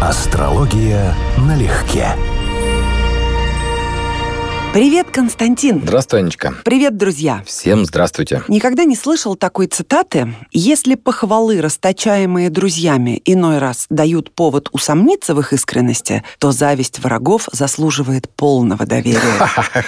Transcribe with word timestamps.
Астрология 0.00 1.12
налегке. 1.38 2.14
Привет, 4.74 5.06
Константин. 5.10 5.80
Здравствуй, 5.82 6.20
Анечка. 6.20 6.54
Привет, 6.62 6.98
друзья. 6.98 7.42
Всем 7.46 7.86
здравствуйте. 7.86 8.42
Никогда 8.48 8.84
не 8.84 8.96
слышал 8.96 9.34
такой 9.34 9.66
цитаты. 9.66 10.34
Если 10.52 10.94
похвалы, 10.94 11.62
расточаемые 11.62 12.50
друзьями, 12.50 13.22
иной 13.24 13.58
раз 13.58 13.86
дают 13.88 14.30
повод 14.30 14.68
усомниться 14.70 15.34
в 15.34 15.40
их 15.40 15.54
искренности, 15.54 16.22
то 16.38 16.52
зависть 16.52 16.98
врагов 16.98 17.48
заслуживает 17.50 18.28
полного 18.28 18.84
доверия. 18.84 19.18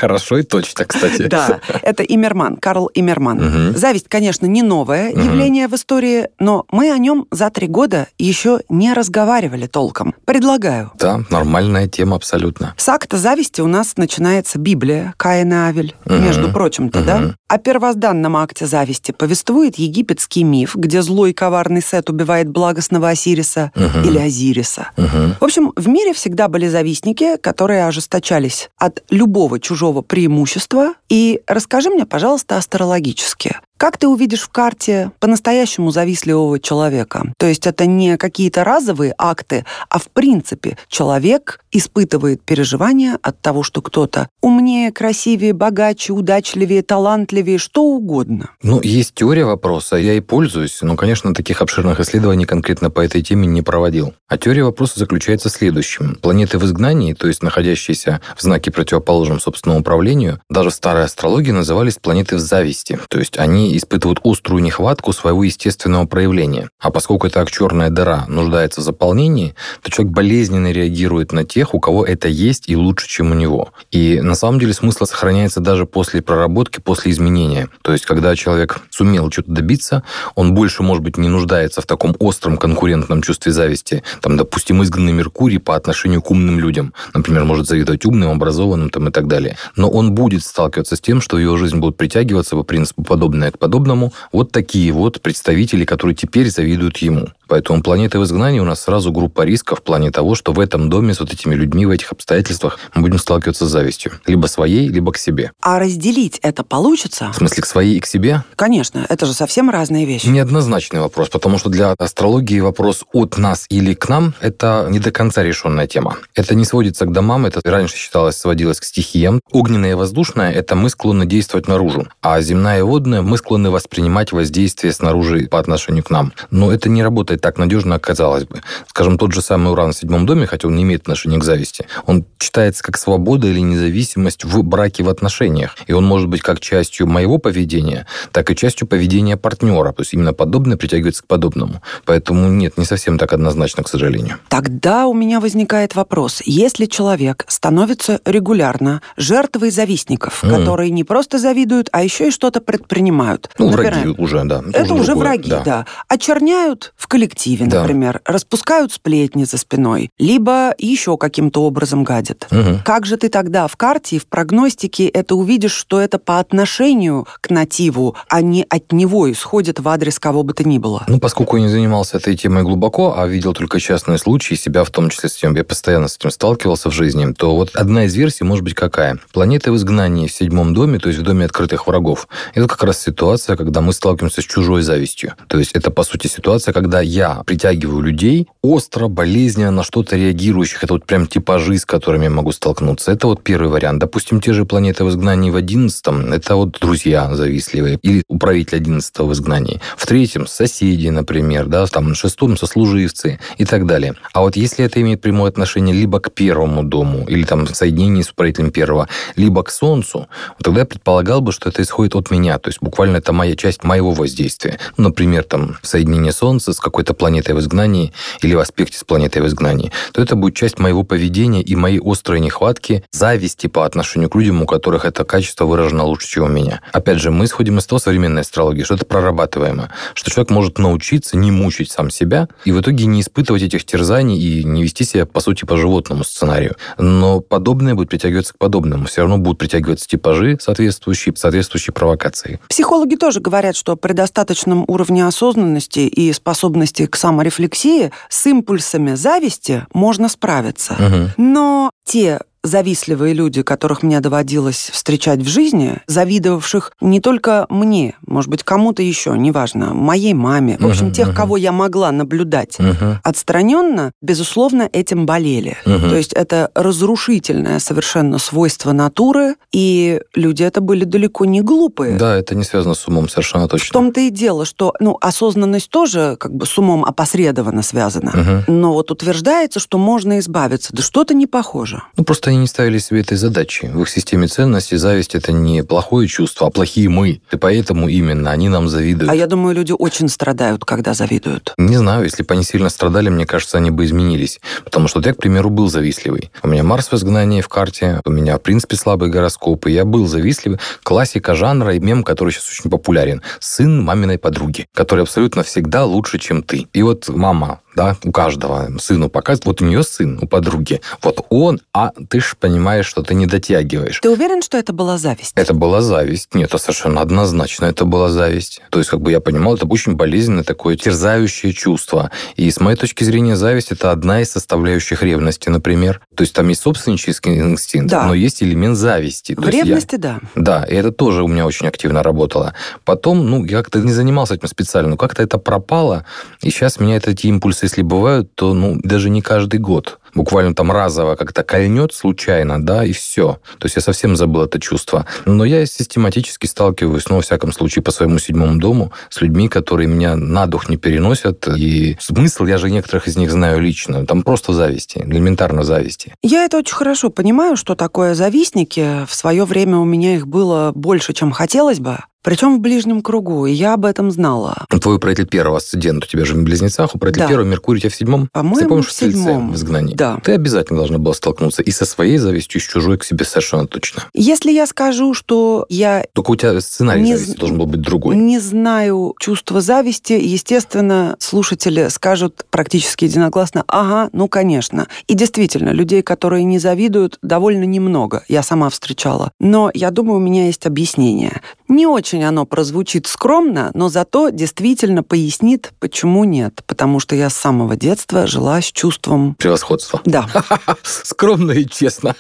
Хорошо 0.01 0.39
и 0.39 0.45
точно, 0.45 0.87
кстати. 0.87 1.27
Да, 1.27 1.61
это 1.83 2.03
Имерман, 2.03 2.57
Карл 2.57 2.91
Имерман. 2.95 3.77
Зависть, 3.77 4.09
конечно, 4.09 4.47
не 4.47 4.63
новое 4.63 5.11
явление 5.11 5.69
в 5.69 5.75
истории, 5.75 6.31
но 6.39 6.65
мы 6.73 6.91
о 6.91 6.97
нем 6.97 7.27
за 7.31 7.51
три 7.51 7.67
года 7.67 8.09
еще 8.19 8.63
не 8.71 8.95
разговаривали 8.95 9.67
толком. 9.67 10.15
Предлагаю. 10.25 10.91
Да, 10.99 11.21
нормальная 11.29 11.87
тема 11.87 12.17
абсолютно. 12.17 12.75
С 12.79 12.89
акта 12.89 13.19
зависти 13.19 13.61
у 13.61 13.67
нас 13.67 13.99
начинается 13.99 14.59
Библия, 14.75 15.15
Каин 15.17 15.53
и 15.53 15.57
Авель, 15.57 15.95
Мгм. 16.05 16.23
между 16.25 16.53
прочим-то, 16.53 17.03
да? 17.03 17.19
Мгм. 17.19 17.37
О 17.49 17.59
первозданном 17.59 18.37
акте 18.37 18.67
зависти 18.67 19.11
повествует 19.11 19.77
египетский 19.77 20.45
миф, 20.45 20.77
где 20.77 21.03
злой 21.03 21.33
коварный 21.33 21.83
Сет 21.83 22.09
убивает 22.09 22.49
благостного 22.49 23.09
Осириса 23.09 23.73
Мгм. 23.75 24.05
или 24.05 24.19
Азириса. 24.19 24.91
Мгм. 24.97 25.35
В 25.41 25.45
общем, 25.45 25.73
в 25.75 25.89
мире 25.89 26.13
всегда 26.15 26.47
были 26.49 26.69
завистники, 26.69 27.37
которые 27.39 27.87
ожесточались 27.87 28.71
от 28.79 29.03
любого 29.11 29.59
чужого 29.59 30.03
преимущества. 30.03 30.95
И 31.09 31.41
расскажи 31.49 31.91
мне, 31.91 32.07
пожалуйста, 32.07 32.57
астрологически. 32.57 33.57
Как 33.81 33.97
ты 33.97 34.09
увидишь 34.09 34.43
в 34.43 34.51
карте 34.51 35.11
по-настоящему 35.21 35.91
завистливого 35.91 36.61
человека? 36.61 37.33
То 37.39 37.47
есть 37.47 37.67
это 37.67 37.87
не 37.87 38.19
какие-то 38.19 38.63
разовые 38.63 39.15
акты, 39.17 39.65
а 39.89 39.99
в 39.99 40.11
принципе 40.11 40.77
человек 40.89 41.61
испытывает 41.73 42.43
переживания 42.43 43.19
от 43.23 43.41
того, 43.41 43.63
что 43.63 43.81
кто-то 43.81 44.29
умнее, 44.43 44.93
красивее, 44.93 45.55
богаче, 45.55 46.13
удачливее, 46.13 46.83
талантливее, 46.83 47.57
что 47.57 47.85
угодно. 47.85 48.51
Ну, 48.63 48.83
есть 48.83 49.15
теория 49.15 49.47
вопроса, 49.47 49.97
я 49.97 50.13
и 50.13 50.21
пользуюсь, 50.21 50.83
но, 50.83 50.95
конечно, 50.95 51.33
таких 51.33 51.63
обширных 51.63 52.01
исследований 52.01 52.45
конкретно 52.45 52.91
по 52.91 53.01
этой 53.01 53.23
теме 53.23 53.47
не 53.47 53.63
проводил. 53.63 54.13
А 54.29 54.37
теория 54.37 54.65
вопроса 54.65 54.99
заключается 54.99 55.49
в 55.49 55.53
следующем. 55.53 56.17
Планеты 56.17 56.59
в 56.59 56.67
изгнании, 56.67 57.15
то 57.15 57.29
есть 57.29 57.43
находящиеся 57.43 58.21
в 58.37 58.43
знаке 58.43 58.71
противоположном 58.71 59.41
собственному 59.41 59.81
управлению, 59.81 60.43
даже 60.51 60.69
в 60.69 60.75
старой 60.75 61.05
астрологии 61.05 61.51
назывались 61.51 61.97
планеты 61.97 62.37
в 62.37 62.41
зависти. 62.41 63.01
То 63.09 63.19
есть 63.19 63.39
они 63.39 63.70
испытывают 63.77 64.21
острую 64.25 64.63
нехватку 64.63 65.13
своего 65.13 65.45
естественного 65.45 66.07
проявления. 66.07 66.71
А 66.79 66.91
поскольку 66.91 67.27
это 67.27 67.41
как 67.41 67.51
черная 67.51 67.91
дыра 67.91 68.25
нуждается 68.29 68.81
в 68.81 68.85
заполнении, 68.85 69.55
то 69.83 69.91
человек 69.91 70.15
болезненно 70.15 70.73
реагирует 70.73 71.33
на 71.33 71.45
тех, 71.45 71.75
у 71.75 71.81
кого 71.81 72.05
это 72.05 72.29
есть 72.29 72.69
и 72.69 72.77
лучше, 72.77 73.09
чем 73.09 73.33
у 73.33 73.35
него. 73.35 73.73
И 73.91 74.21
на 74.21 74.35
самом 74.35 74.61
деле 74.61 74.73
смысл 74.73 75.05
сохраняется 75.05 75.61
даже 75.61 75.87
после 75.87 76.23
проработки, 76.23 76.81
после 76.81 77.13
изменения. 77.13 77.69
То 77.83 77.93
есть, 77.93 78.07
когда 78.07 78.35
человек 78.37 78.81
сумел 78.91 79.31
что-то 79.31 79.53
добиться, 79.53 80.03
он 80.35 80.55
больше, 80.55 80.83
может 80.83 81.03
быть, 81.03 81.17
не 81.17 81.29
нуждается 81.29 81.81
в 81.81 81.87
таком 81.87 82.15
остром 82.19 82.57
конкурентном 82.57 83.23
чувстве 83.23 83.53
зависти. 83.53 84.03
Там, 84.21 84.37
допустим, 84.37 84.83
изгнанный 84.83 85.13
Меркурий 85.13 85.59
по 85.59 85.77
отношению 85.77 86.23
к 86.23 86.31
умным 86.31 86.59
людям. 86.59 86.95
Например, 87.15 87.45
может 87.45 87.67
завидовать 87.67 88.05
умным, 88.07 88.31
образованным 88.31 88.91
там, 88.91 89.09
и 89.09 89.11
так 89.11 89.27
далее. 89.27 89.57
Но 89.77 89.91
он 89.91 90.13
будет 90.13 90.43
сталкиваться 90.43 90.97
с 90.97 91.01
тем, 91.01 91.21
что 91.21 91.37
в 91.37 91.41
его 91.41 91.57
жизнь 91.57 91.79
будут 91.79 91.97
притягиваться 91.97 92.57
по 92.57 92.63
принципу 92.63 93.03
подобное 93.03 93.49
подобному 93.61 94.13
вот 94.33 94.51
такие 94.51 94.91
вот 94.93 95.21
представители, 95.21 95.85
которые 95.85 96.17
теперь 96.17 96.51
завидуют 96.51 96.97
ему. 96.99 97.29
Поэтому 97.51 97.83
планеты 97.83 98.21
в 98.21 98.25
изгнании 98.25 98.61
у 98.61 98.65
нас 98.65 98.81
сразу 98.83 99.11
группа 99.11 99.43
риска 99.43 99.75
в 99.75 99.83
плане 99.83 100.13
того, 100.13 100.37
что 100.37 100.53
в 100.53 100.61
этом 100.61 100.89
доме 100.89 101.15
с 101.15 101.21
вот 101.21 101.33
этими 101.33 101.57
людьми, 101.57 101.85
в 101.85 101.91
этих 101.91 102.13
обстоятельствах 102.13 102.79
мы 102.95 103.03
будем 103.03 103.19
сталкиваться 103.19 103.67
с 103.67 103.71
завистью. 103.71 104.13
Либо 104.27 104.47
своей, 104.47 104.87
либо 104.87 105.11
к 105.11 105.19
себе. 105.19 105.51
А 105.61 105.81
разделить 105.81 106.39
это 106.43 106.63
получится? 106.63 107.33
В 107.33 107.37
смысле, 107.37 107.63
к 107.63 107.67
своей 107.67 107.97
и 107.97 108.01
к 108.01 108.07
себе? 108.07 108.45
Конечно, 108.55 109.05
это 109.09 109.27
же 109.27 109.35
совсем 109.35 109.69
разные 109.69 110.07
вещи. 110.07 110.29
Неоднозначный 110.29 111.01
вопрос, 111.01 111.29
потому 111.29 111.59
что 111.59 111.71
для 111.71 111.95
астрологии 111.99 112.61
вопрос 112.61 113.05
от 113.13 113.37
нас 113.37 113.67
или 113.69 113.95
к 113.95 114.09
нам– 114.09 114.33
это 114.41 114.87
не 114.89 115.01
до 115.01 115.11
конца 115.11 115.43
решенная 115.43 115.89
тема. 115.89 116.19
Это 116.37 116.55
не 116.55 116.65
сводится 116.65 117.05
к 117.05 117.13
домам, 117.13 117.47
это 117.47 117.61
раньше 117.65 117.97
считалось, 117.97 118.37
сводилось 118.37 118.79
к 118.79 118.85
стихиям. 118.85 119.41
Огненное 119.51 119.91
и 119.91 119.95
воздушное– 119.95 120.53
это 120.55 120.77
мы 120.77 120.89
склонны 120.89 121.27
действовать 121.27 121.67
наружу, 121.67 122.07
а 122.23 122.41
земная 122.41 122.79
и 122.79 122.83
водная– 122.83 123.23
мы 123.31 123.39
склонны 123.39 123.50
воспринимать 123.59 124.33
воздействие 124.33 124.93
снаружи 124.93 125.47
по 125.49 125.59
отношению 125.59 126.05
к 126.05 126.11
нам. 126.11 126.33
Но 126.51 126.73
это 126.73 126.89
не 126.89 127.03
работает 127.03 127.41
так 127.41 127.59
надежно, 127.59 127.99
казалось 127.99 128.45
бы. 128.45 128.63
Скажем, 128.89 129.19
тот 129.19 129.33
же 129.33 129.43
самый 129.43 129.73
Уран 129.73 129.93
в 129.93 129.97
седьмом 129.97 130.27
доме, 130.27 130.47
хотя 130.47 130.69
он 130.69 130.77
не 130.77 130.83
имеет 130.85 131.03
отношения 131.03 131.39
к 131.39 131.45
зависти, 131.45 131.87
он 132.07 132.25
читается 132.39 132.83
как 132.83 132.97
свобода 132.97 133.47
или 133.49 133.61
независимость 133.61 134.45
в 134.45 134.63
браке 134.63 135.03
в 135.03 135.09
отношениях. 135.09 135.77
И 135.87 135.93
он 135.93 136.05
может 136.05 136.29
быть 136.29 136.43
как 136.43 136.61
частью 136.61 137.07
моего 137.07 137.39
поведения, 137.39 138.07
так 138.33 138.51
и 138.51 138.57
частью 138.57 138.87
поведения 138.87 139.37
партнера. 139.37 139.93
То 139.93 140.03
есть 140.03 140.15
именно 140.15 140.33
подобное 140.33 140.77
притягивается 140.77 141.23
к 141.23 141.27
подобному. 141.27 141.83
Поэтому 142.05 142.49
нет, 142.49 142.79
не 142.79 142.85
совсем 142.85 143.19
так 143.19 143.33
однозначно, 143.33 143.83
к 143.83 143.89
сожалению. 143.89 144.37
Тогда 144.49 145.07
у 145.07 145.15
меня 145.15 145.41
возникает 145.41 145.95
вопрос. 145.95 146.43
Если 146.45 146.87
человек 146.87 147.45
становится 147.49 148.21
регулярно 148.25 149.03
жертвой 149.17 149.71
завистников, 149.71 150.43
Мгм. 150.43 150.57
которые 150.57 150.91
не 150.91 151.05
просто 151.05 151.39
завидуют, 151.39 151.89
а 151.93 152.03
еще 152.03 152.29
и 152.29 152.31
что-то 152.31 152.61
предпринимают. 152.61 153.30
Ну, 153.59 153.71
Набираем. 153.71 154.03
враги 154.03 154.15
уже, 154.23 154.45
да. 154.45 154.63
Это 154.73 154.95
уже 154.95 155.07
другое, 155.13 155.27
враги, 155.29 155.51
да. 155.65 155.87
Очерняют 156.09 156.93
в 156.97 157.07
коллективе, 157.09 157.67
Да. 157.67 157.81
например, 157.81 158.21
распускают 158.25 158.93
сплетни 158.93 159.45
за 159.45 159.59
спиной, 159.59 160.11
либо 160.19 160.75
еще 160.79 161.17
каким-то 161.17 161.63
образом 161.65 162.05
гадят. 162.05 162.47
Мгм. 162.51 162.81
Как 162.85 163.07
же 163.07 163.17
ты 163.17 163.29
тогда 163.29 163.67
в 163.67 163.77
карте 163.77 164.17
и 164.17 164.19
в 164.19 164.27
прогностике 164.27 165.07
это 165.07 165.35
увидишь, 165.35 165.73
что 165.73 166.01
это 166.01 166.19
по 166.19 166.39
отношению 166.39 167.27
к 167.41 167.51
нативу, 167.51 168.17
а 168.29 168.43
не 168.43 168.65
от 168.69 168.93
него 168.93 169.31
исходит 169.31 169.81
в 169.81 169.89
адрес 169.89 170.19
кого 170.19 170.43
бы 170.43 170.53
то 170.53 170.67
ни 170.69 170.79
было? 170.79 171.05
Ну, 171.09 171.19
поскольку 171.19 171.57
я 171.57 171.63
не 171.63 171.69
занимался 171.69 172.19
этой 172.19 172.37
темой 172.37 172.63
глубоко, 172.63 173.15
а 173.17 173.27
видел 173.27 173.55
только 173.55 173.81
частные 173.81 174.19
случаи, 174.19 174.55
себя 174.55 174.85
в 174.85 174.91
том 174.91 175.11
числе 175.11 175.29
с 175.29 175.35
тем, 175.35 175.55
я 175.57 175.65
постоянно 175.65 176.09
с 176.09 176.17
этим 176.17 176.31
сталкивался 176.31 176.91
в 176.91 176.93
жизни, 176.93 177.33
то 177.33 177.57
вот 177.57 177.71
одна 177.75 178.05
из 178.05 178.15
версий 178.15 178.45
может 178.45 178.65
быть 178.65 178.75
какая? 178.75 179.19
Планета 179.33 179.73
в 179.73 179.77
изгнании 179.77 180.27
в 180.27 180.33
седьмом 180.33 180.75
доме, 180.75 180.99
то 180.99 181.09
есть 181.09 181.21
в 181.21 181.23
доме 181.23 181.45
открытых 181.47 181.87
врагов. 181.87 182.29
Это 182.55 182.67
как 182.69 182.83
раз 182.85 182.99
ситуация, 183.21 183.55
когда 183.55 183.83
мы 183.83 183.93
сталкиваемся 183.93 184.41
с 184.41 184.47
чужой 184.47 184.81
завистью. 184.81 185.35
То 185.47 185.59
есть 185.59 185.73
это, 185.73 185.91
по 185.91 186.05
сути, 186.05 186.27
ситуация, 186.27 186.73
когда 186.73 187.03
я 187.03 187.43
притягиваю 187.45 188.01
людей, 188.01 188.49
остро, 188.63 189.09
болезненно 189.09 189.71
на 189.71 189.83
что-то 189.83 190.17
реагирующих. 190.17 190.83
Это 190.83 190.95
вот 190.95 191.05
прям 191.05 191.27
типажи, 191.27 191.77
с 191.77 191.85
которыми 191.85 192.25
я 192.25 192.31
могу 192.31 192.51
столкнуться. 192.53 193.13
Это 193.13 193.27
вот 193.27 193.43
первый 193.43 193.69
вариант. 193.69 193.99
Допустим, 193.99 194.41
те 194.41 194.55
же 194.55 194.65
планеты 194.65 195.05
в 195.05 195.11
изгнании 195.11 195.51
в 195.51 195.57
одиннадцатом, 195.57 196.33
это 196.33 196.57
вот 196.57 196.79
друзья 196.81 197.35
завистливые. 197.35 197.99
Или 198.01 198.23
управитель 198.29 198.79
одиннадцатого 198.79 199.27
в 199.27 199.33
изгнании. 199.35 199.83
В 199.99 200.07
третьем 200.07 200.47
соседи, 200.47 201.09
например, 201.09 201.67
да, 201.67 201.87
там, 201.89 202.15
в 202.15 202.17
шестом 202.17 202.57
сослуживцы 202.57 203.39
и 203.59 203.67
так 203.67 203.85
далее. 203.85 204.15
А 204.33 204.41
вот 204.41 204.57
если 204.57 204.87
это 204.87 204.99
имеет 205.03 205.21
прямое 205.21 205.51
отношение 205.51 205.95
либо 205.95 206.21
к 206.21 206.33
первому 206.33 206.85
дому, 206.85 207.27
или 207.29 207.45
там 207.45 207.67
соединение 207.67 208.25
с 208.25 208.31
управителем 208.31 208.71
первого, 208.71 209.11
либо 209.37 209.63
к 209.63 209.71
Солнцу, 209.71 210.27
тогда 210.63 210.81
я 210.81 210.87
предполагал 210.87 211.43
бы, 211.43 211.53
что 211.53 211.69
это 211.69 211.83
исходит 211.83 212.15
от 212.15 212.31
меня. 212.31 212.59
То 212.59 212.71
есть 212.71 212.79
буквально 212.81 213.10
это 213.17 213.33
моя 213.33 213.57
часть 213.57 213.85
моего 213.85 214.13
воздействия. 214.13 214.79
Ну, 214.97 215.09
например, 215.09 215.45
там 215.45 215.79
соединение 215.83 216.33
Солнца 216.33 216.73
с 216.73 216.81
какой-то 216.81 217.15
планетой 217.15 217.55
в 217.55 217.61
изгнании 217.61 218.13
или 218.43 218.55
в 218.55 218.61
аспекте 218.61 218.99
с 218.99 219.05
планетой 219.05 219.43
в 219.43 219.47
изгнании, 219.47 219.93
то 220.13 220.23
это 220.23 220.37
будет 220.37 220.55
часть 220.55 220.79
моего 220.79 221.03
поведения 221.03 221.63
и 221.63 221.77
моей 221.77 222.01
острой 222.01 222.41
нехватки 222.41 223.05
зависти 223.11 223.67
по 223.67 223.85
отношению 223.85 224.31
к 224.31 224.35
людям, 224.37 224.63
у 224.63 224.67
которых 224.67 225.05
это 225.05 225.25
качество 225.25 225.65
выражено 225.65 226.05
лучше, 226.05 226.29
чем 226.29 226.45
у 226.45 226.49
меня. 226.49 226.81
Опять 226.93 227.19
же, 227.19 227.31
мы 227.31 227.45
исходим 227.45 227.79
из 227.79 227.87
того 227.87 227.99
современной 227.99 228.43
астрологии, 228.43 228.83
что 228.83 228.95
это 228.95 229.05
прорабатываемо, 229.05 229.91
что 230.15 230.31
человек 230.31 230.51
может 230.51 230.79
научиться 230.79 231.37
не 231.37 231.51
мучить 231.51 231.91
сам 231.91 232.11
себя 232.11 232.49
и 232.65 232.73
в 232.73 232.81
итоге 232.81 233.07
не 233.07 233.21
испытывать 233.21 233.63
этих 233.63 233.85
терзаний 233.85 234.39
и 234.39 234.65
не 234.65 234.83
вести 234.83 235.05
себя, 235.05 235.27
по 235.27 235.41
сути, 235.41 235.65
по 235.65 235.77
животному 235.77 236.25
сценарию. 236.25 236.77
Но 236.99 237.41
подобное 237.41 237.95
будет 237.95 238.09
притягиваться 238.09 238.55
к 238.55 238.59
подобному. 238.59 239.07
Все 239.07 239.23
равно 239.23 239.39
будут 239.39 239.59
притягиваться 239.59 240.09
типажи 240.09 240.59
соответствующие, 240.61 241.35
соответствующие 241.37 241.93
провокации. 241.95 242.61
Психологи 243.01 243.17
тоже 243.17 243.41
говорят, 243.41 243.77
что 243.77 243.97
при 243.97 244.13
достаточном 244.13 244.85
уровне 244.87 245.27
осознанности 245.27 246.01
и 246.01 246.31
способности 246.35 247.07
к 247.07 247.17
саморефлексии 247.17 248.13
с 248.29 248.47
импульсами 248.47 249.15
зависти 249.15 249.87
можно 249.95 250.29
справиться. 250.29 250.97
Мгм. 250.99 251.31
Но 251.39 251.91
те 252.05 252.41
завистливые 252.63 253.35
люди, 253.35 253.63
которых 253.63 254.03
мне 254.03 254.21
доводилось 254.21 254.91
встречать 254.93 255.41
в 255.41 255.49
жизни, 255.49 256.01
завидовавших 256.07 256.93
не 257.01 257.21
только 257.21 257.67
мне, 257.69 258.15
может 258.27 258.51
быть, 258.51 258.63
кому-то 258.63 259.03
еще, 259.03 259.37
неважно, 259.37 259.95
моей 259.95 260.35
маме, 260.35 260.77
в 260.79 260.87
общем, 260.87 261.09
uh-huh, 261.09 261.13
тех, 261.13 261.29
uh-huh. 261.29 261.35
кого 261.35 261.57
я 261.57 261.73
могла 261.73 262.13
наблюдать 262.13 262.77
uh-huh. 262.79 263.17
отстраненно, 263.23 264.13
безусловно, 264.21 264.89
этим 264.93 265.27
болели. 265.27 265.77
Uh-huh. 265.85 266.09
То 266.09 266.17
есть 266.17 266.33
это 266.33 266.71
разрушительное 266.75 267.79
совершенно 267.79 268.39
свойство 268.39 268.93
натуры, 268.93 269.55
и 269.73 270.21
люди 270.35 270.63
это 270.63 270.81
были 270.81 271.05
далеко 271.05 271.45
не 271.47 271.63
глупые. 271.63 272.19
Да, 272.19 272.37
это 272.37 272.55
не 272.55 272.65
связано 272.65 272.95
с 272.95 273.09
умом 273.09 273.29
совершенно 273.29 273.69
точно. 273.69 273.87
В 273.87 273.93
том-то 273.93 274.21
и 274.21 274.31
дело, 274.31 274.65
что 274.65 274.95
ну, 275.01 275.17
осознанность 275.21 275.91
тоже 275.91 276.37
как 276.39 276.55
бы 276.55 276.67
с 276.67 276.79
умом 276.79 277.05
опосредованно 277.05 277.83
связана. 277.83 278.31
Uh-huh. 278.31 278.65
Но 278.67 278.93
вот 278.93 279.11
утверждается, 279.11 279.81
что 279.81 279.97
можно 279.99 280.39
избавиться. 280.39 280.95
Да 280.95 281.03
что-то 281.03 281.33
не 281.33 281.47
похоже. 281.47 282.03
Ну, 282.17 282.25
просто 282.25 282.50
они 282.51 282.59
не 282.59 282.67
ставили 282.67 282.99
себе 282.99 283.21
этой 283.21 283.37
задачи. 283.37 283.91
В 283.93 284.03
их 284.03 284.09
системе 284.09 284.47
ценностей 284.47 284.97
зависть– 284.97 285.35
это 285.37 285.53
не 285.53 285.83
плохое 285.83 286.29
чувство, 286.29 286.67
а 286.67 286.71
плохие 286.71 287.09
мы. 287.09 287.41
И 287.51 287.57
поэтому 287.57 288.09
именно 288.09 288.51
они 288.51 288.69
нам 288.69 288.89
завидуют. 288.89 289.31
А 289.31 289.35
я 289.35 289.47
думаю, 289.47 289.75
люди 289.75 289.93
очень 289.93 290.29
страдают, 290.29 290.85
когда 290.85 291.15
завидуют. 291.15 291.73
Не 291.79 291.97
знаю, 291.97 292.25
если 292.25 292.43
бы 292.43 292.55
они 292.55 292.63
сильно 292.63 292.89
страдали, 292.89 293.29
мне 293.29 293.47
кажется, 293.47 293.79
они 293.79 293.91
бы 293.91 294.05
изменились. 294.05 294.61
Потому 294.85 295.09
что 295.09 295.21
я, 295.21 295.33
к 295.33 295.39
примеру, 295.39 295.71
был 295.71 295.89
завистливый. 295.89 296.51
У 296.63 296.69
меня 296.69 296.83
Марс 296.83 297.09
в 297.09 297.15
изгнании 297.15 297.61
в 297.61 297.69
карте, 297.69 298.21
у 298.25 298.31
меня, 298.31 298.59
в 298.59 298.63
принципе, 298.63 298.97
слабые 298.97 299.31
гороскопы. 299.31 299.91
Я 299.91 300.05
был 300.05 300.27
завистливый. 300.27 300.79
Классика 301.03 301.55
жанра 301.55 301.95
и 301.95 302.01
мем, 302.01 302.23
который 302.23 302.51
сейчас 302.51 302.71
очень 302.71 302.91
популярен. 302.91 303.43
Сын 303.61 304.03
маминой 304.03 304.39
подруги, 304.39 304.87
который 304.95 305.23
абсолютно 305.23 305.63
всегда 305.63 306.05
лучше, 306.05 306.39
чем 306.39 306.63
ты. 306.63 306.87
И 306.93 307.03
вот 307.03 307.29
мама 307.29 307.81
да, 307.95 308.17
у 308.25 308.33
каждого 308.33 308.89
сыну 308.99 309.29
показывает, 309.29 309.67
вот 309.67 309.83
у 309.83 309.85
нее 309.85 310.03
сын, 310.03 310.39
у 310.41 310.47
подруги, 310.47 311.01
вот 311.23 311.45
он, 311.49 311.81
а 311.93 312.13
ты 312.29 312.41
же 312.41 312.55
понимаешь, 312.59 313.07
что 313.07 313.23
ты 313.23 313.35
не 313.35 313.47
дотягиваешь. 313.47 314.21
Ты 314.21 314.31
уверен, 314.31 314.63
что 314.63 314.79
это 314.79 314.93
была 314.93 315.19
зависть? 315.19 315.53
Это 315.57 315.75
была 315.75 316.01
зависть. 316.01 316.55
Нет, 316.55 316.69
это 316.69 316.79
совершенно 316.79 317.21
однозначно 317.21 317.87
это 317.87 318.05
была 318.05 318.29
зависть. 318.29 318.81
То 318.91 318.99
есть, 318.99 319.11
как 319.11 319.21
бы 319.21 319.31
я 319.31 319.41
понимал, 319.41 319.75
это 319.75 319.87
очень 319.87 320.15
болезненное 320.15 320.65
такое 320.65 320.97
терзающее 320.97 321.73
чувство. 321.73 322.31
И 322.57 322.71
с 322.71 322.81
моей 322.81 322.97
точки 322.97 323.25
зрения, 323.25 323.57
зависть– 323.57 323.89
это 323.93 324.11
одна 324.11 324.41
из 324.41 324.51
составляющих 324.51 325.23
ревности, 325.23 325.69
например. 325.69 326.21
То 326.35 326.43
есть, 326.43 326.55
там 326.55 326.69
есть 326.69 326.83
собственнический 326.83 327.59
инстинкт, 327.59 328.11
да. 328.11 328.27
но 328.27 328.35
есть 328.35 328.63
элемент 328.63 328.97
зависти. 328.97 329.55
В 329.55 329.63
То 329.63 329.71
ревности, 329.71 330.15
я... 330.15 330.19
да. 330.19 330.41
Да, 330.55 330.85
и 330.85 330.95
это 330.95 331.13
тоже 331.13 331.43
у 331.43 331.49
меня 331.49 331.67
очень 331.67 331.87
активно 331.87 332.23
работало. 332.23 332.75
Потом, 333.05 333.49
ну, 333.49 333.65
я 333.65 333.79
как-то 333.79 333.99
не 334.01 334.13
занимался 334.13 334.55
этим 334.55 334.69
специально, 334.69 335.11
но 335.11 335.17
как-то 335.17 335.43
это 335.43 335.59
пропало, 335.59 336.25
и 336.63 336.71
сейчас 336.71 337.01
меня 337.01 337.17
эти 337.17 337.47
импульсы 337.47 337.89
если 337.91 338.03
бывают, 338.03 338.55
то 338.55 338.73
ну, 338.73 339.01
даже 339.03 339.31
не 339.31 339.43
каждый 339.43 339.81
год. 339.81 340.21
Буквально 340.33 340.75
там 340.75 340.93
разово 340.93 341.35
как-то 341.35 341.65
кольнет 341.65 342.13
случайно, 342.13 342.81
да, 342.81 343.05
и 343.05 343.13
все. 343.13 343.59
То 343.79 343.87
есть 343.87 343.97
я 343.97 344.03
совсем 344.03 344.37
забыл 344.37 344.63
это 344.63 344.79
чувство. 344.79 345.27
Но 345.45 345.65
я 345.65 345.85
систематически 345.87 346.67
сталкиваюсь, 346.67 347.29
ну, 347.29 347.37
во 347.37 347.43
всяком 347.43 347.73
случае, 347.73 348.05
по 348.05 348.13
своему 348.13 348.39
седьмому 348.39 348.79
дому, 348.79 349.13
с 349.29 349.41
людьми, 349.41 349.69
которые 349.69 350.07
меня 350.07 350.37
на 350.37 350.67
дух 350.67 350.89
не 350.89 350.99
переносят. 350.99 351.67
И 351.67 352.17
смысл, 352.21 352.65
я 352.67 352.79
же 352.79 352.91
некоторых 352.91 353.27
из 353.27 353.37
них 353.37 353.51
знаю 353.51 353.81
лично, 353.81 354.25
там 354.25 354.43
просто 354.43 354.73
зависти, 354.73 355.19
элементарно 355.19 355.83
зависти. 355.83 356.33
Я 356.43 356.65
это 356.65 356.79
очень 356.79 356.95
хорошо 356.95 357.31
понимаю, 357.31 357.77
что 357.77 357.97
такое 357.97 358.35
завистники. 358.35 359.27
В 359.27 359.35
свое 359.35 359.65
время 359.65 359.99
у 359.99 360.05
меня 360.05 360.37
их 360.37 360.47
было 360.47 360.93
больше, 360.95 361.33
чем 361.33 361.51
хотелось 361.51 361.99
бы. 361.99 362.19
Причем 362.43 362.79
в 362.79 362.81
ближнем 362.81 363.23
кругу, 363.23 363.67
и 363.67 363.73
я 363.73 363.95
об 363.95 364.07
этом 364.07 364.31
знала. 364.31 364.87
Твой 364.89 365.17
управитель 365.17 365.47
первого 365.47 365.77
асцендент 365.77 366.25
у 366.25 366.27
тебя 366.27 366.45
же 366.45 366.55
в 366.55 366.63
близнецах, 366.63 367.15
управитель 367.15 367.43
да. 367.43 367.49
первого 367.49 367.67
Меркурий 367.67 367.99
у 367.99 368.01
тебя 368.01 368.11
в 368.11 368.15
седьмом? 368.15 368.49
По-моему, 368.53 368.81
Ты 368.81 368.89
помнишь, 368.89 369.07
в 369.09 369.13
седьмом. 369.13 369.73
в 369.73 369.75
изгнании? 369.77 370.15
Да. 370.15 370.39
Ты 370.43 370.53
обязательно 370.53 370.99
должна 370.99 371.19
была 371.19 371.35
столкнуться 371.35 371.83
и 371.83 371.91
со 371.91 372.07
своей 372.07 372.39
завистью, 372.39 372.81
и 372.81 372.85
с 372.85 372.87
чужой 372.87 373.19
к 373.19 373.25
себе 373.25 373.45
совершенно 373.45 373.87
точно. 373.87 374.25
Если 374.33 374.73
я 374.73 374.87
скажу, 374.87 375.35
что 375.35 375.85
я... 375.89 376.25
Только 376.33 376.53
у 376.53 376.57
тебя 376.57 376.81
сценарий 376.81 377.23
не 377.23 377.37
зависти 377.37 377.59
должен 377.59 377.79
был 377.79 377.87
быть 377.87 378.01
другой. 378.01 378.37
Не 378.37 378.59
знаю 378.59 379.35
чувства 379.39 379.81
зависти, 379.81 380.33
естественно, 380.33 381.37
слушатели 381.39 382.09
скажут 382.09 382.65
практически 382.71 383.25
единогласно, 383.25 383.85
ага, 383.87 384.31
ну, 384.33 384.49
конечно. 384.49 385.09
И 385.27 385.35
действительно, 385.35 385.91
людей, 385.91 386.23
которые 386.23 386.65
не 386.65 386.79
завидуют, 386.79 387.39
довольно 387.43 387.85
немного. 387.85 388.45
Я 388.49 388.63
сама 388.63 388.89
встречала. 388.89 389.53
Но 389.61 389.91
я 389.93 390.11
думаю, 390.11 390.39
у 390.39 390.43
меня 390.43 390.67
есть 390.67 390.87
объяснение. 390.87 391.61
Не 391.91 392.07
очень 392.07 392.45
оно 392.45 392.67
прозвучит 392.67 393.27
скромно, 393.27 393.91
но 393.95 394.09
зато 394.09 394.51
действительно 394.51 395.25
пояснит, 395.25 395.93
почему 395.99 396.45
нет. 396.45 396.83
Потому 396.87 397.19
что 397.19 397.35
я 397.35 397.51
с 397.51 397.57
самого 397.57 397.97
детства 397.97 398.47
жила 398.47 398.81
с 398.81 398.85
чувством... 398.85 399.57
Превосходства. 399.57 400.21
Да. 400.25 400.47
Скромно 401.03 401.73
и 401.73 401.85
честно. 401.85 402.37